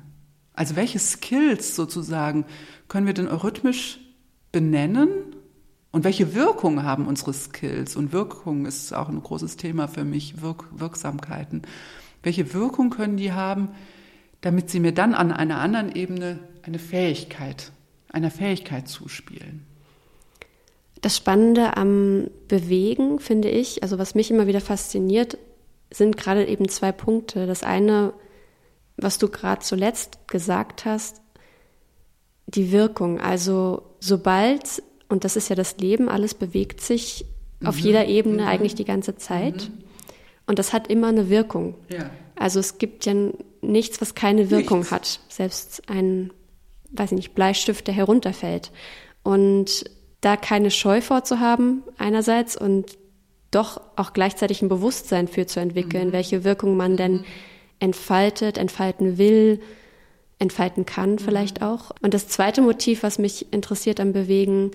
[0.54, 2.46] Also welche Skills sozusagen
[2.90, 4.00] können wir denn eurythmisch
[4.52, 5.08] benennen
[5.94, 7.96] und welche Wirkung haben unsere Skills?
[7.96, 11.62] Und Wirkung ist auch ein großes Thema für mich, Wirk Wirksamkeiten.
[12.24, 13.70] Welche Wirkung können die haben,
[14.42, 17.72] damit sie mir dann an einer anderen Ebene eine Fähigkeit,
[18.10, 19.68] einer Fähigkeit zuspielen?
[21.02, 25.38] Das Spannende am Bewegen, finde ich, also was mich immer wieder fasziniert,
[25.92, 27.46] sind gerade eben zwei Punkte.
[27.46, 28.14] Das eine,
[28.98, 31.22] was du gerade zuletzt gesagt hast,
[32.48, 33.20] die Wirkung.
[33.20, 34.82] Also sobald
[35.14, 37.26] und das ist ja das Leben, alles bewegt sich
[37.60, 37.68] mhm.
[37.68, 38.48] auf jeder Ebene mhm.
[38.48, 39.70] eigentlich die ganze Zeit.
[39.70, 39.84] Mhm.
[40.48, 41.76] Und das hat immer eine Wirkung.
[41.88, 42.10] Ja.
[42.36, 43.14] Also es gibt ja
[43.62, 44.92] nichts, was keine Wirkung nichts.
[44.92, 45.20] hat.
[45.30, 46.32] Selbst ein,
[46.92, 48.72] weiß ich nicht, Bleistift, der herunterfällt.
[49.22, 49.86] Und
[50.20, 52.98] da keine Scheu vorzuhaben, einerseits, und
[53.52, 56.14] doch auch gleichzeitig ein Bewusstsein für zu entwickeln, mhm.
[56.14, 57.26] welche Wirkung man denn mhm.
[57.80, 59.62] entfaltet, entfalten will,
[60.40, 61.20] entfalten kann mhm.
[61.20, 61.92] vielleicht auch.
[62.02, 64.72] Und das zweite Motiv, was mich interessiert am Bewegen,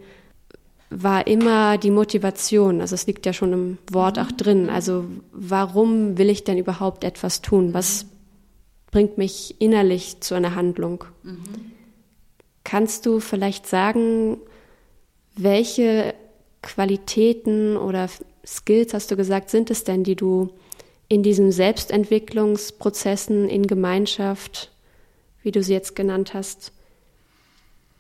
[0.91, 2.81] war immer die Motivation.
[2.81, 4.71] Also es liegt ja schon im Wort auch drin.
[4.71, 7.75] Also warum will ich denn überhaupt etwas tun?
[7.75, 8.07] Was
[8.91, 11.05] bringt mich innerlich zu einer Handlung?
[11.23, 11.43] Mhm.
[12.65, 14.39] Kannst du vielleicht sagen,
[15.37, 16.15] welche
[16.63, 18.09] Qualitäten oder
[18.47, 20.51] Skills, hast du gesagt, sind es denn, die du
[21.09, 24.71] in diesen Selbstentwicklungsprozessen in Gemeinschaft,
[25.43, 26.73] wie du sie jetzt genannt hast,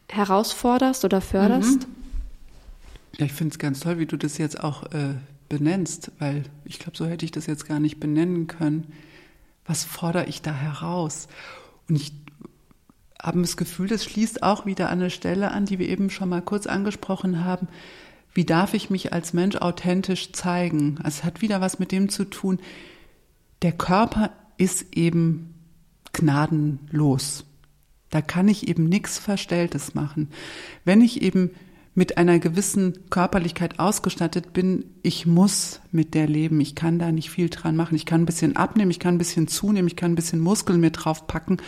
[0.08, 1.86] herausforderst oder förderst?
[1.86, 1.97] Mhm.
[3.18, 5.14] Ja, ich finde es ganz toll, wie du das jetzt auch äh,
[5.48, 8.92] benennst, weil ich glaube, so hätte ich das jetzt gar nicht benennen können.
[9.64, 11.28] Was fordere ich da heraus?
[11.88, 12.12] Und ich
[13.20, 16.28] habe das Gefühl, das schließt auch wieder an eine Stelle an, die wir eben schon
[16.28, 17.68] mal kurz angesprochen haben.
[18.32, 20.98] Wie darf ich mich als Mensch authentisch zeigen?
[21.02, 22.60] Also es hat wieder was mit dem zu tun.
[23.62, 25.54] Der Körper ist eben
[26.12, 27.44] gnadenlos.
[28.10, 30.30] Da kann ich eben nichts Verstelltes machen.
[30.84, 31.50] Wenn ich eben
[31.98, 36.60] mit einer gewissen Körperlichkeit ausgestattet bin, ich muss mit der leben.
[36.60, 37.96] Ich kann da nicht viel dran machen.
[37.96, 40.78] Ich kann ein bisschen abnehmen, ich kann ein bisschen zunehmen, ich kann ein bisschen Muskeln
[40.78, 41.60] mit draufpacken.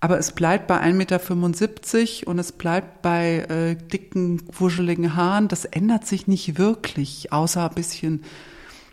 [0.00, 5.48] Aber es bleibt bei 1,75 Meter und es bleibt bei äh, dicken, wuscheligen Haaren.
[5.48, 8.22] Das ändert sich nicht wirklich, außer ein bisschen,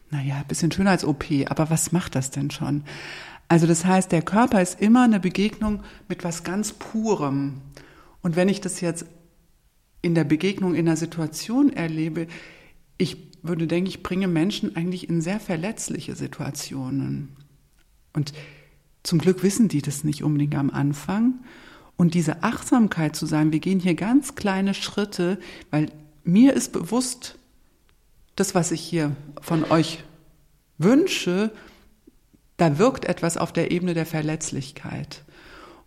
[0.09, 1.25] naja, ein bisschen schöner als OP.
[1.49, 2.85] Aber was macht das denn schon?
[3.49, 7.59] Also das heißt, der Körper ist immer eine Begegnung mit was ganz Purem.
[8.21, 9.05] Und wenn ich das jetzt
[10.01, 12.27] in der Begegnung in der Situation erlebe,
[12.97, 17.29] ich würde denken, ich bringe Menschen eigentlich in sehr verletzliche Situationen.
[18.13, 18.33] Und
[19.03, 21.39] zum Glück wissen die das nicht unbedingt am Anfang.
[21.97, 25.91] Und diese Achtsamkeit zu sagen, wir gehen hier ganz kleine Schritte, weil
[26.23, 27.37] mir ist bewusst,
[28.35, 30.03] das, was ich hier von euch
[30.77, 31.51] wünsche,
[32.57, 35.23] da wirkt etwas auf der Ebene der Verletzlichkeit.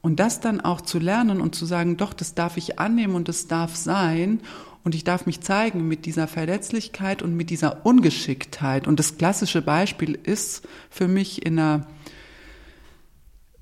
[0.05, 3.27] Und das dann auch zu lernen und zu sagen, doch, das darf ich annehmen und
[3.27, 4.40] das darf sein
[4.83, 8.87] und ich darf mich zeigen mit dieser Verletzlichkeit und mit dieser Ungeschicktheit.
[8.87, 11.87] Und das klassische Beispiel ist für mich in einer,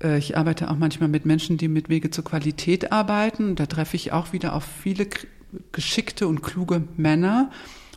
[0.03, 3.55] äh, ich arbeite auch manchmal mit Menschen, die mit Wege zur Qualität arbeiten.
[3.55, 5.07] Da treffe ich auch wieder auf viele
[5.71, 7.51] geschickte und kluge Männer,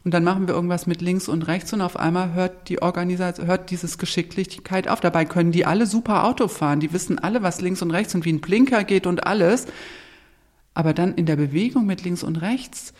[0.07, 3.49] und dann machen wir irgendwas mit links und rechts und auf einmal hört die Organisation,
[3.49, 5.01] hört dieses Geschicklichkeit auf.
[5.01, 6.79] Dabei können die alle super Auto fahren.
[6.79, 9.67] Die wissen alle, was links und rechts und wie ein Blinker geht und alles.
[10.75, 12.95] Aber dann in der Bewegung mit links und rechts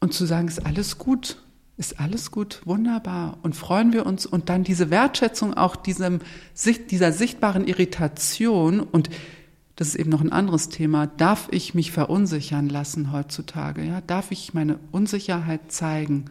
[0.00, 1.42] und zu sagen, ist alles gut.
[1.76, 3.36] ist alles gut, wunderbar.
[3.42, 6.20] Und freuen wir uns und dann diese Wertschätzung auch diesem,
[6.90, 9.10] dieser sichtbaren Irritation und
[9.82, 11.08] das ist eben noch ein anderes Thema.
[11.08, 13.82] Darf ich mich verunsichern lassen heutzutage?
[13.82, 16.26] Ja, darf ich meine Unsicherheit zeigen?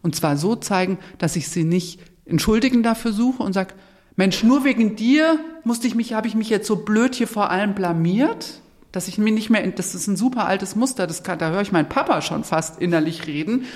[0.00, 3.74] Und zwar so zeigen, dass ich sie nicht entschuldigen dafür suche und sage,
[4.16, 7.50] Mensch, nur wegen dir musste ich mich, habe ich mich jetzt so blöd hier vor
[7.50, 8.62] allem blamiert,
[8.92, 11.60] dass ich mir nicht mehr, das ist ein super altes Muster, das kann, da höre
[11.60, 13.66] ich meinen Papa schon fast innerlich reden.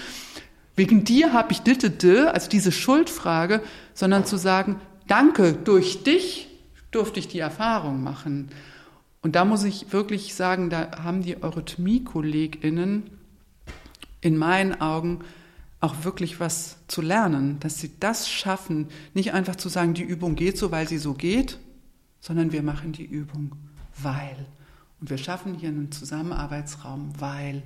[0.76, 3.60] Wegen dir habe ich dittete, also diese Schuldfrage,
[3.92, 6.48] sondern zu sagen, danke, durch dich
[6.90, 8.48] durfte ich die Erfahrung machen.
[9.24, 13.04] Und da muss ich wirklich sagen, da haben die Eurythmie-KollegInnen
[14.20, 15.20] in meinen Augen
[15.80, 20.34] auch wirklich was zu lernen, dass sie das schaffen, nicht einfach zu sagen, die Übung
[20.36, 21.58] geht so, weil sie so geht,
[22.20, 23.52] sondern wir machen die Übung,
[23.96, 24.44] weil.
[25.00, 27.62] Und wir schaffen hier einen Zusammenarbeitsraum, weil.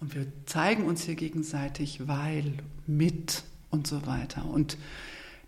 [0.00, 2.54] Und wir zeigen uns hier gegenseitig, weil,
[2.86, 4.46] mit und so weiter.
[4.46, 4.78] Und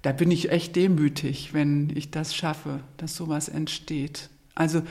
[0.02, 4.28] da bin ich echt demütig, wenn ich das schaffe, dass sowas entsteht.
[4.54, 4.82] Also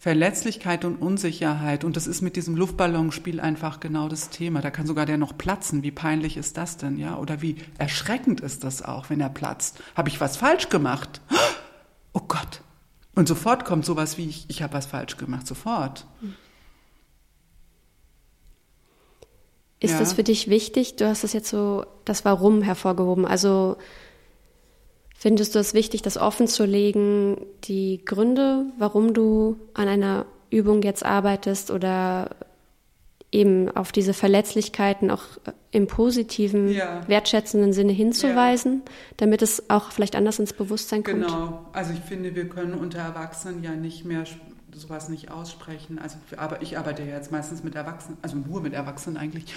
[0.00, 1.84] Verletzlichkeit und Unsicherheit.
[1.84, 4.62] Und das ist mit diesem Luftballonspiel einfach genau das Thema.
[4.62, 5.82] Da kann sogar der noch platzen.
[5.82, 7.18] Wie peinlich ist das denn, ja?
[7.18, 9.82] Oder wie erschreckend ist das auch, wenn er platzt?
[9.94, 11.20] Habe ich was falsch gemacht?
[12.12, 12.62] Oh Gott.
[13.14, 15.46] Und sofort kommt sowas wie, ich, ich habe was falsch gemacht.
[15.46, 16.06] Sofort.
[19.80, 19.98] Ist ja.
[19.98, 20.96] das für dich wichtig?
[20.96, 23.26] Du hast das jetzt so, das Warum hervorgehoben.
[23.26, 23.76] Also,
[25.22, 30.80] Findest du es wichtig, das offen zu legen, die Gründe, warum du an einer Übung
[30.80, 32.30] jetzt arbeitest oder
[33.30, 35.24] eben auf diese Verletzlichkeiten auch
[35.72, 37.06] im positiven, ja.
[37.06, 38.92] wertschätzenden Sinne hinzuweisen, ja.
[39.18, 41.26] damit es auch vielleicht anders ins Bewusstsein kommt?
[41.26, 44.24] Genau, also ich finde, wir können unter Erwachsenen ja nicht mehr
[44.74, 45.98] sowas nicht aussprechen.
[45.98, 49.52] Also aber ich arbeite ja jetzt meistens mit Erwachsenen, also nur mit Erwachsenen eigentlich.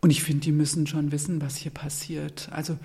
[0.00, 2.48] Und ich finde, die müssen schon wissen, was hier passiert.
[2.50, 2.78] Also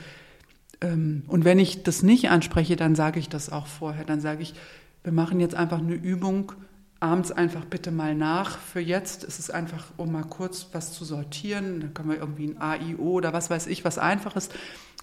[0.84, 4.04] und wenn ich das nicht anspreche, dann sage ich das auch vorher.
[4.04, 4.56] Dann sage ich,
[5.04, 6.54] wir machen jetzt einfach eine Übung,
[7.00, 8.58] abends einfach bitte mal nach.
[8.58, 11.82] Für jetzt ist es einfach, um mal kurz was zu sortieren.
[11.82, 14.50] Dann können wir irgendwie ein AIO oder was weiß ich, was Einfaches.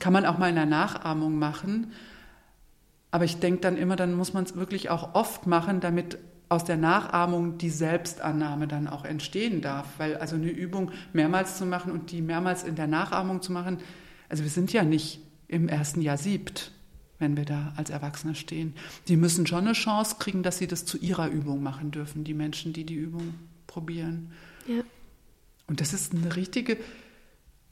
[0.01, 1.93] Kann man auch mal in der Nachahmung machen.
[3.11, 6.65] Aber ich denke dann immer, dann muss man es wirklich auch oft machen, damit aus
[6.65, 9.87] der Nachahmung die Selbstannahme dann auch entstehen darf.
[9.99, 13.79] Weil also eine Übung mehrmals zu machen und die mehrmals in der Nachahmung zu machen,
[14.29, 16.73] also wir sind ja nicht im ersten Jahr siebt,
[17.19, 18.75] wenn wir da als Erwachsene stehen.
[19.09, 22.35] Die müssen schon eine Chance kriegen, dass sie das zu ihrer Übung machen dürfen, die
[22.35, 23.35] Menschen, die die Übung
[23.67, 24.31] probieren.
[24.67, 24.83] Ja.
[25.67, 26.77] Und das ist eine richtige,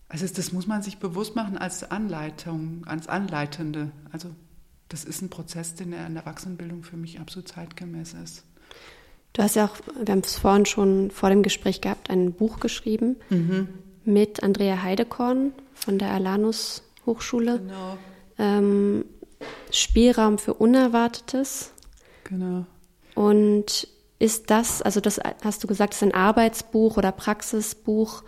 [0.08, 3.90] also das muss man sich bewusst machen als Anleitung, als Anleitende.
[4.10, 4.30] Also
[4.88, 8.44] das ist ein Prozess, den in der Erwachsenenbildung für mich absolut zeitgemäß ist.
[9.32, 12.58] Du hast ja auch, wir haben es vorhin schon vor dem Gespräch gehabt, ein Buch
[12.58, 13.68] geschrieben mhm.
[14.04, 17.59] mit Andrea Heidekorn von der Alanus Hochschule.
[17.59, 17.99] Genau.
[18.38, 19.05] Ähm,
[19.71, 21.73] Spielraum für Unerwartetes.
[22.25, 22.66] Genau.
[23.14, 23.88] Und
[24.19, 28.23] ist das, also das hast du gesagt, ist ein Arbeitsbuch oder Praxisbuch.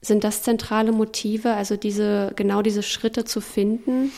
[0.00, 4.12] Sind das zentrale Motive, also diese, genau diese Schritte zu finden?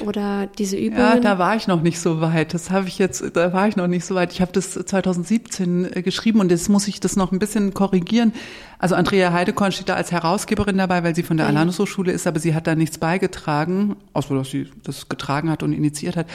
[0.00, 1.00] Oder diese Übungen?
[1.00, 2.54] Ja, da war ich noch nicht so weit.
[2.54, 4.32] Das habe ich jetzt, da war ich noch nicht so weit.
[4.32, 8.32] Ich habe das 2017 äh, geschrieben und jetzt muss ich das noch ein bisschen korrigieren.
[8.78, 11.56] Also Andrea Heidekorn steht da als Herausgeberin dabei, weil sie von der okay.
[11.56, 15.62] Alanus Hochschule ist, aber sie hat da nichts beigetragen, außer dass sie das getragen hat
[15.62, 16.26] und initiiert hat.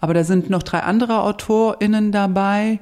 [0.00, 2.80] Aber da sind noch drei andere AutorInnen dabei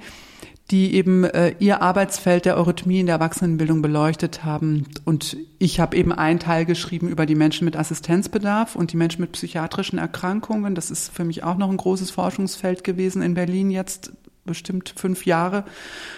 [0.73, 4.87] die eben äh, ihr Arbeitsfeld der Eurythmie in der Erwachsenenbildung beleuchtet haben.
[5.05, 9.21] Und ich habe eben einen Teil geschrieben über die Menschen mit Assistenzbedarf und die Menschen
[9.21, 10.75] mit psychiatrischen Erkrankungen.
[10.75, 14.13] Das ist für mich auch noch ein großes Forschungsfeld gewesen in Berlin jetzt
[14.45, 15.65] bestimmt fünf Jahre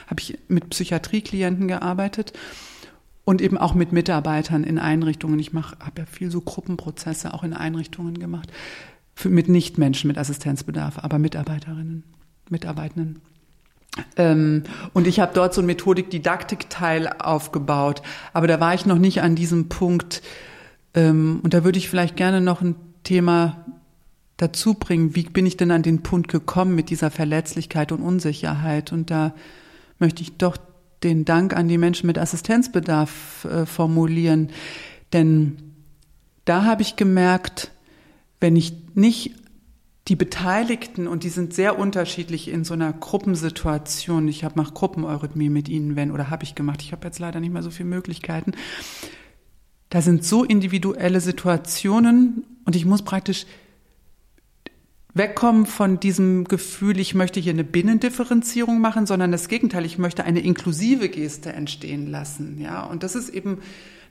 [0.06, 2.32] habe ich mit Psychiatrieklienten gearbeitet
[3.24, 5.38] und eben auch mit Mitarbeitern in Einrichtungen.
[5.38, 8.50] Ich mache, habe ja viel so Gruppenprozesse auch in Einrichtungen gemacht
[9.14, 12.04] für, mit Nichtmenschen mit Assistenzbedarf, aber Mitarbeiterinnen,
[12.48, 13.20] Mitarbeitenden.
[14.16, 18.02] Ähm, und ich habe dort so ein Methodik-Didaktik-Teil aufgebaut.
[18.32, 20.22] Aber da war ich noch nicht an diesem Punkt.
[20.94, 23.64] Ähm, und da würde ich vielleicht gerne noch ein Thema
[24.36, 25.14] dazu bringen.
[25.14, 28.92] Wie bin ich denn an den Punkt gekommen mit dieser Verletzlichkeit und Unsicherheit?
[28.92, 29.34] Und da
[29.98, 30.56] möchte ich doch
[31.02, 34.50] den Dank an die Menschen mit Assistenzbedarf äh, formulieren.
[35.12, 35.56] Denn
[36.44, 37.70] da habe ich gemerkt,
[38.40, 39.34] wenn ich nicht
[40.08, 44.28] die Beteiligten, und die sind sehr unterschiedlich in so einer Gruppensituation.
[44.28, 46.82] Ich habe mache Gruppeneurythmie mit ihnen, wenn, oder habe ich gemacht.
[46.82, 48.52] Ich habe jetzt leider nicht mehr so viele Möglichkeiten.
[49.88, 53.46] Da sind so individuelle Situationen und ich muss praktisch
[55.14, 60.24] wegkommen von diesem Gefühl, ich möchte hier eine Binnendifferenzierung machen, sondern das Gegenteil, ich möchte
[60.24, 62.82] eine inklusive Geste entstehen lassen, ja.
[62.82, 63.58] Und das ist eben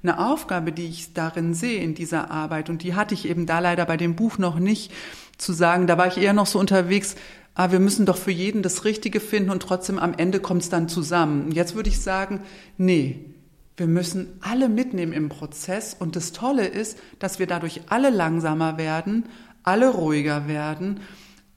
[0.04, 2.70] eine Aufgabe, die ich darin sehe in dieser Arbeit.
[2.70, 4.92] Und die hatte ich eben da leider bei dem Buch noch nicht
[5.38, 5.88] zu sagen.
[5.88, 7.16] Da war ich eher noch so unterwegs,
[7.56, 10.70] ah, wir müssen doch für jeden das Richtige finden und trotzdem am Ende kommt es
[10.70, 11.52] dann zusammen.
[11.52, 12.42] Jetzt würde ich sagen,
[12.78, 13.34] nee,
[13.78, 15.96] wir müssen alle mitnehmen im Prozess.
[15.98, 19.26] Und das Tolle ist, dass wir dadurch alle langsamer werden,
[19.63, 21.00] alle ruhiger werden,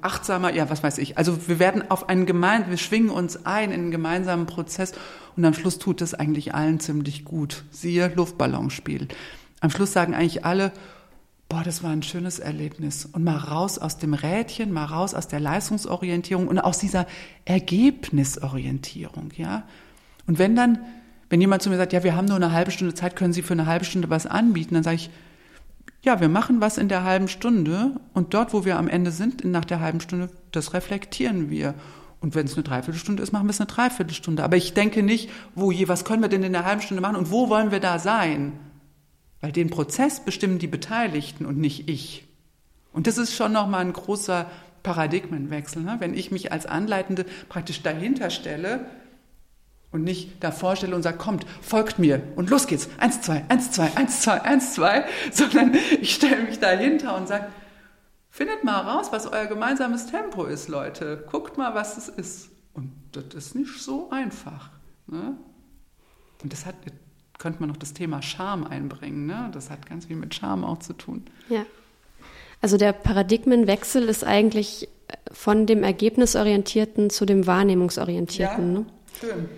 [0.02, 1.18] achtsamer, ja, was weiß ich.
[1.18, 4.94] Also wir werden auf einen gemein, wir schwingen uns ein in einen gemeinsamen Prozess
[5.36, 7.64] und am Schluss tut es eigentlich allen ziemlich gut.
[7.72, 9.08] Siehe Luftballonspiel.
[9.60, 10.72] Am Schluss sagen eigentlich alle,
[11.50, 13.06] boah, das war ein schönes Erlebnis.
[13.06, 17.06] Und mal raus aus dem Rädchen, mal raus aus der Leistungsorientierung und aus dieser
[17.46, 19.64] Ergebnisorientierung, ja.
[20.28, 20.80] Und wenn dann,
[21.30, 23.42] wenn jemand zu mir sagt, ja, wir haben nur eine halbe Stunde Zeit, können Sie
[23.42, 25.10] für eine halbe Stunde was anbieten, dann sage ich,
[26.04, 29.46] ja, wir machen was in der halben Stunde und dort, wo wir am Ende sind,
[29.46, 31.76] nach der halben Stunde, das reflektieren wir.
[32.22, 34.44] Und wenn es eine Dreiviertelstunde ist, machen wir es eine Dreiviertelstunde.
[34.44, 37.16] Aber ich denke nicht, wo je, was können wir denn in der halben Stunde machen
[37.16, 38.54] und wo wollen wir da sein?
[39.42, 42.28] Weil den Prozess bestimmen die Beteiligten und nicht ich.
[42.94, 44.46] Und das ist schon nochmal ein großer
[44.84, 45.82] Paradigmenwechsel.
[45.82, 45.96] Ne?
[46.00, 48.86] Wenn ich mich als Anleitende praktisch dahinter stelle,
[49.92, 52.90] und nicht da vorstelle und sage, kommt, folgt mir und los geht's.
[52.98, 57.48] Eins, zwei, eins, zwei, eins, zwei, eins, zwei, sondern ich stelle mich dahinter und sage,
[58.32, 61.24] findet mal raus, was euer gemeinsames Tempo ist, Leute.
[61.30, 62.50] Guckt mal, was es ist.
[62.74, 64.70] Und das ist nicht so einfach.
[65.06, 65.38] Ne?
[66.42, 66.76] Und das hat,
[67.38, 69.28] könnte man noch das Thema Scham einbringen.
[69.28, 69.52] Ne?
[69.54, 71.26] Das hat ganz viel mit Scham auch zu tun.
[71.50, 71.66] Ja.
[72.62, 74.88] Also der Paradigmenwechsel ist eigentlich
[75.32, 78.74] von dem Ergebnisorientierten zu dem Wahrnehmungsorientierten.
[78.74, 78.86] Ja, ne?
[79.20, 79.50] schön.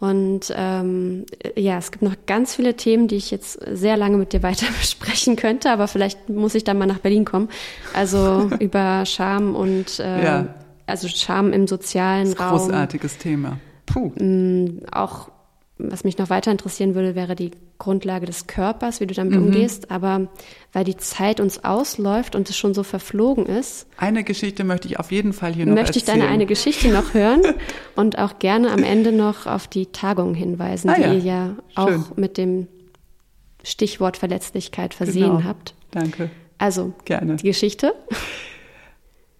[0.00, 4.32] Und ähm, ja, es gibt noch ganz viele Themen, die ich jetzt sehr lange mit
[4.32, 7.48] dir weiter besprechen könnte, aber vielleicht muss ich dann mal nach Berlin kommen.
[7.92, 10.54] Also über Scham und äh, ja.
[10.86, 12.58] also Scham im sozialen das Raum.
[12.58, 13.58] Großartiges Thema.
[13.84, 14.12] Puh.
[14.18, 15.30] Mm, auch
[15.88, 19.46] was mich noch weiter interessieren würde, wäre die Grundlage des Körpers, wie du damit mhm.
[19.46, 19.90] umgehst.
[19.90, 20.28] Aber
[20.72, 23.86] weil die Zeit uns ausläuft und es schon so verflogen ist.
[23.96, 26.18] Eine Geschichte möchte ich auf jeden Fall hier noch Möchte erzählen.
[26.18, 27.42] ich deine eine Geschichte noch hören
[27.96, 31.12] und auch gerne am Ende noch auf die Tagung hinweisen, ah, die ja.
[31.12, 32.04] ihr ja auch Schön.
[32.16, 32.68] mit dem
[33.64, 35.44] Stichwort Verletzlichkeit versehen genau.
[35.44, 35.74] habt.
[35.90, 36.30] Danke.
[36.58, 37.36] Also, gerne.
[37.36, 37.94] die Geschichte.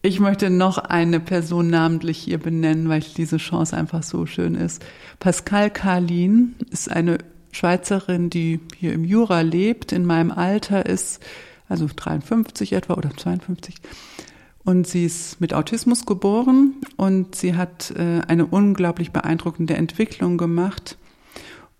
[0.03, 4.83] Ich möchte noch eine Person namentlich hier benennen, weil diese Chance einfach so schön ist.
[5.19, 7.19] Pascal Carlin ist eine
[7.53, 11.21] Schweizerin, die hier im Jura lebt, in meinem Alter ist,
[11.69, 13.75] also 53 etwa oder 52.
[14.65, 20.97] Und sie ist mit Autismus geboren und sie hat äh, eine unglaublich beeindruckende Entwicklung gemacht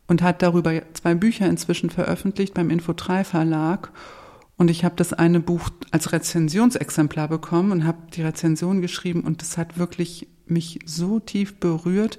[0.09, 3.93] und hat darüber zwei Bücher inzwischen veröffentlicht beim Info3 Verlag.
[4.61, 9.41] Und ich habe das eine Buch als Rezensionsexemplar bekommen und habe die Rezension geschrieben und
[9.41, 12.19] das hat wirklich mich so tief berührt,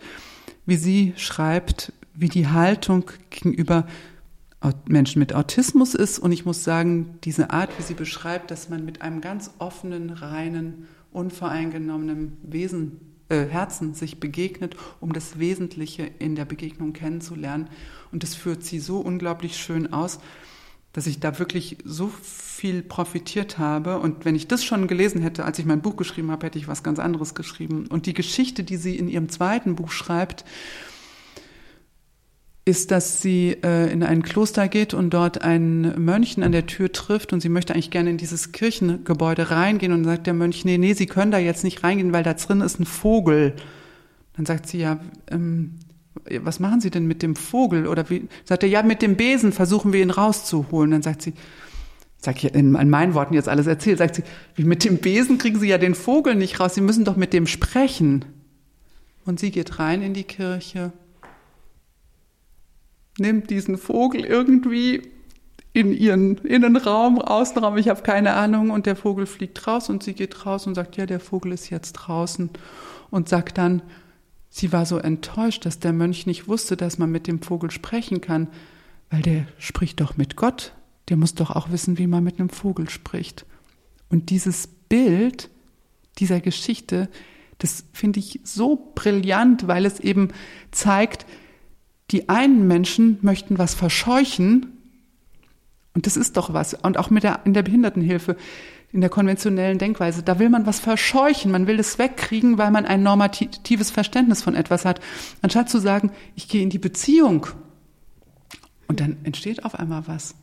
[0.66, 3.86] wie sie schreibt, wie die Haltung gegenüber
[4.88, 6.18] Menschen mit Autismus ist.
[6.18, 10.10] Und ich muss sagen, diese Art, wie sie beschreibt, dass man mit einem ganz offenen,
[10.10, 17.70] reinen, unvoreingenommenen Wesen, äh, Herzen sich begegnet, um das Wesentliche in der Begegnung kennenzulernen.
[18.12, 20.18] Und das führt sie so unglaublich schön aus
[20.94, 24.00] dass ich da wirklich so viel profitiert habe.
[24.00, 26.68] Und wenn ich das schon gelesen hätte, als ich mein Buch geschrieben habe, hätte ich
[26.68, 27.88] was ganz anderes geschrieben.
[27.88, 30.44] Und die Geschichte, die sie in ihrem zweiten Buch schreibt,
[32.64, 36.92] ist, dass sie äh, in ein Kloster geht und dort einen Mönchen an der Tür
[36.92, 40.78] trifft und sie möchte eigentlich gerne in dieses Kirchengebäude reingehen und sagt der Mönch, nee,
[40.78, 43.56] nee, Sie können da jetzt nicht reingehen, weil da drin ist ein Vogel.
[44.34, 45.00] Dann sagt sie, ja,
[45.32, 45.80] ähm,
[46.42, 47.88] was machen Sie denn mit dem Vogel?
[47.88, 50.92] Oder wie, sagt er, ja, mit dem Besen versuchen wir ihn rauszuholen.
[50.92, 51.34] Dann sagt sie,
[52.18, 54.24] sag ich in, in meinen Worten jetzt alles erzählt, sagt sie,
[54.56, 57.34] wie mit dem Besen kriegen Sie ja den Vogel nicht raus, Sie müssen doch mit
[57.34, 58.26] dem sprechen.
[59.26, 60.92] Und sie geht rein in die Kirche,
[63.20, 65.12] nimmt diesen Vogel irgendwie
[65.74, 70.14] in ihren Innenraum, Außenraum, ich habe keine Ahnung, und der Vogel fliegt raus und sie
[70.14, 72.50] geht raus und sagt, ja, der Vogel ist jetzt draußen
[73.10, 73.82] und sagt dann,
[74.54, 78.20] Sie war so enttäuscht, dass der Mönch nicht wusste, dass man mit dem Vogel sprechen
[78.20, 78.50] kann,
[79.10, 80.74] weil der spricht doch mit Gott.
[81.08, 83.46] Der muss doch auch wissen, wie man mit einem Vogel spricht.
[84.10, 85.50] Und dieses Bild
[86.18, 87.10] dieser Geschichte,
[87.60, 90.30] das finde ich so brillant, weil es eben
[90.72, 91.26] zeigt,
[92.12, 94.78] die einen Menschen möchten was verscheuchen.
[95.94, 96.74] Und das ist doch was.
[96.74, 98.36] Und auch mit der, in der Behindertenhilfe
[98.94, 100.24] in der konventionellen Denkweise.
[100.24, 104.56] Da will man was verscheuchen, man will es wegkriegen, weil man ein normatives Verständnis von
[104.56, 105.00] etwas hat,
[105.42, 107.48] anstatt zu sagen, ich gehe in die Beziehung.
[108.88, 110.36] Und dann entsteht auf einmal was.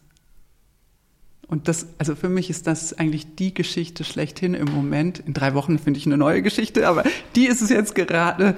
[1.46, 5.18] Und das, also für mich ist das eigentlich die Geschichte schlechthin im Moment.
[5.18, 7.04] In drei Wochen finde ich eine neue Geschichte, aber
[7.36, 8.54] die ist es jetzt gerade,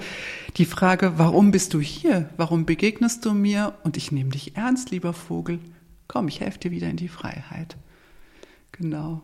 [0.57, 2.29] Die Frage, warum bist du hier?
[2.35, 3.73] Warum begegnest du mir?
[3.83, 5.59] Und ich nehme dich ernst, lieber Vogel.
[6.09, 7.77] Komm, ich helfe dir wieder in die Freiheit.
[8.73, 9.21] Genau.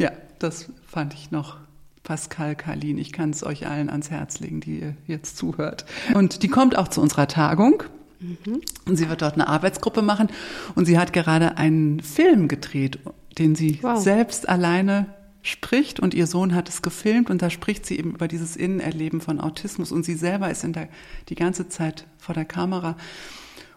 [0.00, 1.58] Ja, das fand ich noch
[2.02, 2.96] Pascal Kalin.
[2.96, 5.84] Ich kann es euch allen ans Herz legen, die ihr jetzt zuhört.
[6.14, 7.82] Und die kommt auch zu unserer Tagung.
[8.18, 8.62] Mhm.
[8.86, 10.28] Und sie wird dort eine Arbeitsgruppe machen.
[10.74, 12.98] Und sie hat gerade einen Film gedreht,
[13.36, 14.00] den sie wow.
[14.00, 15.06] selbst alleine
[15.42, 16.00] spricht.
[16.00, 17.28] Und ihr Sohn hat es gefilmt.
[17.28, 19.92] Und da spricht sie eben über dieses Innenerleben von Autismus.
[19.92, 20.88] Und sie selber ist in der,
[21.28, 22.96] die ganze Zeit vor der Kamera.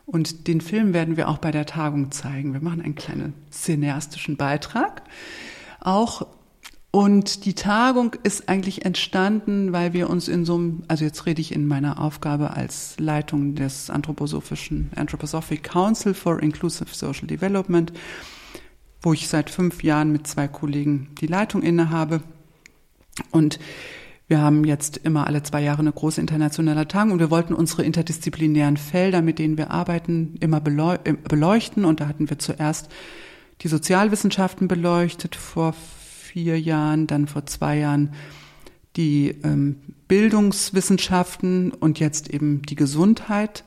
[0.05, 2.53] Und den Film werden wir auch bei der Tagung zeigen.
[2.53, 5.01] Wir machen einen kleinen cineastischen Beitrag.
[5.83, 6.25] Auch
[6.95, 11.41] und die Tagung ist eigentlich entstanden, weil wir uns in so einem, also jetzt rede
[11.41, 17.91] ich in meiner Aufgabe als Leitung des anthroposophischen Anthroposophic Council for Inclusive Social Development,
[19.01, 22.21] wo ich seit fünf Jahren mit zwei Kollegen die Leitung innehabe.
[23.31, 23.57] Und
[24.27, 27.83] wir haben jetzt immer alle zwei Jahre eine große internationale Tagung und wir wollten unsere
[27.83, 31.85] interdisziplinären Felder, mit denen wir arbeiten, immer beleuchten.
[31.85, 32.89] Und da hatten wir zuerst
[33.61, 38.13] die Sozialwissenschaften beleuchtet vor vier Jahren, dann vor zwei Jahren
[38.95, 39.77] die ähm,
[40.07, 43.63] Bildungswissenschaften und jetzt eben die Gesundheit.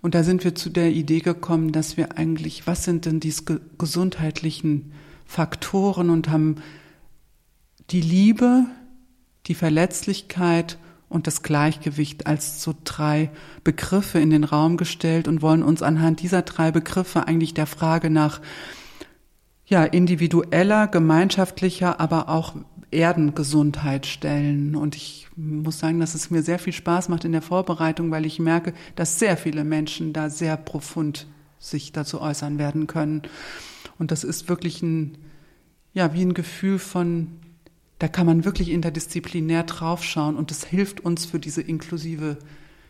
[0.00, 3.60] Und da sind wir zu der Idee gekommen, dass wir eigentlich, was sind denn diese
[3.78, 4.92] gesundheitlichen
[5.24, 6.56] Faktoren und haben
[7.90, 8.66] die Liebe,
[9.46, 13.30] die Verletzlichkeit und das Gleichgewicht als so drei
[13.62, 18.10] Begriffe in den Raum gestellt und wollen uns anhand dieser drei Begriffe eigentlich der Frage
[18.10, 18.40] nach
[19.66, 22.54] ja, individueller, gemeinschaftlicher, aber auch
[22.90, 24.76] Erdengesundheit stellen.
[24.76, 28.26] Und ich muss sagen, dass es mir sehr viel Spaß macht in der Vorbereitung, weil
[28.26, 31.26] ich merke, dass sehr viele Menschen da sehr profund
[31.58, 33.22] sich dazu äußern werden können.
[33.98, 35.18] Und das ist wirklich ein,
[35.92, 37.28] ja, wie ein Gefühl von,
[37.98, 42.38] da kann man wirklich interdisziplinär draufschauen und das hilft uns für diese inklusive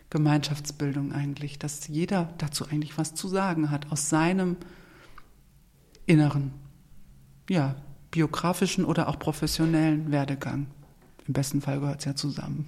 [0.09, 4.57] Gemeinschaftsbildung eigentlich, dass jeder dazu eigentlich was zu sagen hat aus seinem
[6.05, 6.64] Inneren
[7.49, 7.75] ja,
[8.11, 10.67] biografischen oder auch professionellen Werdegang.
[11.27, 12.67] Im besten Fall gehört es ja zusammen.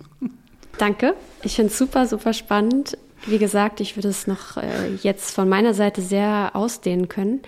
[0.78, 1.16] Danke.
[1.44, 2.98] Ich finde es super, super spannend.
[3.26, 7.42] Wie gesagt, ich würde es noch äh, jetzt von meiner Seite sehr ausdehnen können.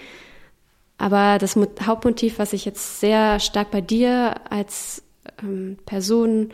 [0.98, 1.56] Aber das
[1.86, 5.04] Hauptmotiv, was ich jetzt sehr stark bei dir als
[5.42, 6.50] ähm, Person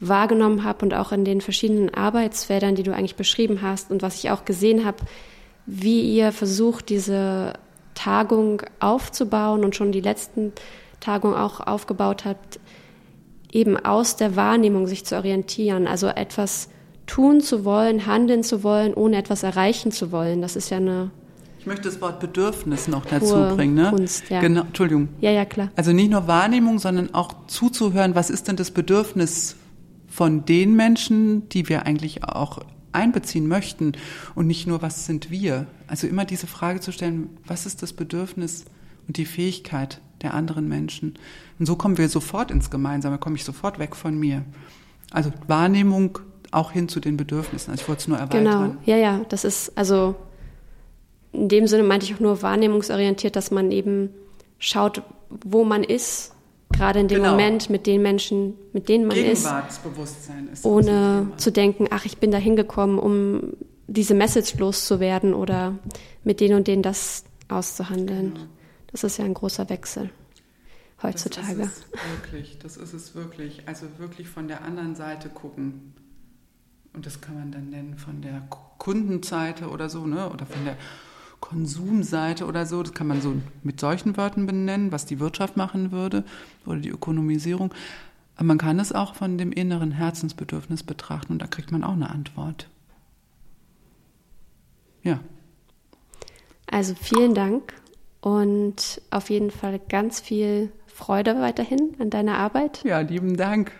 [0.00, 4.16] wahrgenommen habe und auch in den verschiedenen Arbeitsfeldern, die du eigentlich beschrieben hast und was
[4.16, 4.98] ich auch gesehen habe,
[5.64, 7.54] wie ihr versucht, diese
[7.96, 10.52] Tagung aufzubauen und schon die letzten
[11.00, 12.38] Tagungen auch aufgebaut hat,
[13.50, 16.68] eben aus der Wahrnehmung sich zu orientieren, also etwas
[17.06, 20.42] tun zu wollen, handeln zu wollen, ohne etwas erreichen zu wollen.
[20.42, 21.10] Das ist ja eine
[21.66, 23.74] ich möchte das Wort Bedürfnis noch dazu bringen.
[23.74, 23.90] Ne?
[23.90, 24.40] Kunst, ja.
[24.40, 25.08] Genau, Entschuldigung.
[25.20, 25.72] Ja, ja, klar.
[25.74, 29.56] Also nicht nur Wahrnehmung, sondern auch zuzuhören, was ist denn das Bedürfnis
[30.06, 32.60] von den Menschen, die wir eigentlich auch
[32.96, 33.92] einbeziehen möchten
[34.34, 35.66] und nicht nur, was sind wir?
[35.86, 38.64] Also immer diese Frage zu stellen, was ist das Bedürfnis
[39.06, 41.14] und die Fähigkeit der anderen Menschen?
[41.58, 44.44] Und so kommen wir sofort ins Gemeinsame, komme ich sofort weg von mir.
[45.10, 46.18] Also Wahrnehmung
[46.50, 47.70] auch hin zu den Bedürfnissen.
[47.70, 48.44] Also ich wollte es nur erweitern.
[48.44, 50.16] Genau, ja, ja, das ist, also
[51.32, 54.10] in dem Sinne meinte ich auch nur wahrnehmungsorientiert, dass man eben
[54.58, 56.32] schaut, wo man ist
[56.72, 57.32] gerade in dem genau.
[57.32, 59.46] Moment mit den Menschen, mit denen man ist,
[60.52, 63.54] ist ohne zu denken, ach, ich bin da hingekommen, um
[63.86, 65.78] diese Message loszuwerden oder
[66.24, 68.34] mit denen und denen das auszuhandeln.
[68.34, 68.46] Genau.
[68.88, 70.10] Das ist ja ein großer Wechsel
[71.02, 71.58] heutzutage.
[71.58, 73.62] Das ist es wirklich, das ist es wirklich.
[73.66, 75.94] Also wirklich von der anderen Seite gucken.
[76.92, 78.48] Und das kann man dann nennen von der
[78.78, 80.30] Kundenseite oder so, ne?
[80.30, 80.76] Oder von der
[81.48, 85.92] Konsumseite oder so, das kann man so mit solchen Wörtern benennen, was die Wirtschaft machen
[85.92, 86.24] würde
[86.66, 87.72] oder die Ökonomisierung.
[88.34, 91.92] Aber man kann es auch von dem inneren Herzensbedürfnis betrachten und da kriegt man auch
[91.92, 92.68] eine Antwort.
[95.04, 95.20] Ja.
[96.66, 97.74] Also vielen Dank
[98.20, 102.82] und auf jeden Fall ganz viel Freude weiterhin an deiner Arbeit.
[102.82, 103.70] Ja, lieben Dank.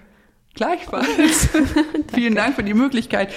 [0.54, 1.48] Gleichfalls.
[2.14, 3.32] vielen Dank für die Möglichkeit.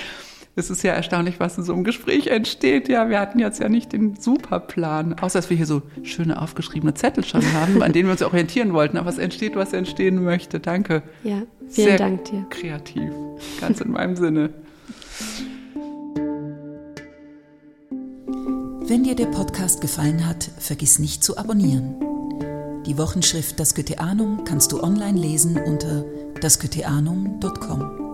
[0.59, 2.89] Es ist ja erstaunlich, was in so einem Gespräch entsteht.
[2.89, 6.93] Ja, wir hatten jetzt ja nicht den Superplan, außer dass wir hier so schöne aufgeschriebene
[6.93, 8.97] Zettel schon haben, an denen wir uns orientieren wollten.
[8.97, 10.59] Aber es entsteht, was entstehen möchte.
[10.59, 11.01] Danke.
[11.23, 12.45] Ja, vielen Sehr Dank dir.
[12.49, 13.11] Kreativ,
[13.59, 14.49] ganz in meinem Sinne.
[18.89, 21.95] Wenn dir der Podcast gefallen hat, vergiss nicht zu abonnieren.
[22.87, 26.05] Die Wochenschrift Das Goetheanum kannst du online lesen unter
[26.41, 28.08] dasgoetheanum.com.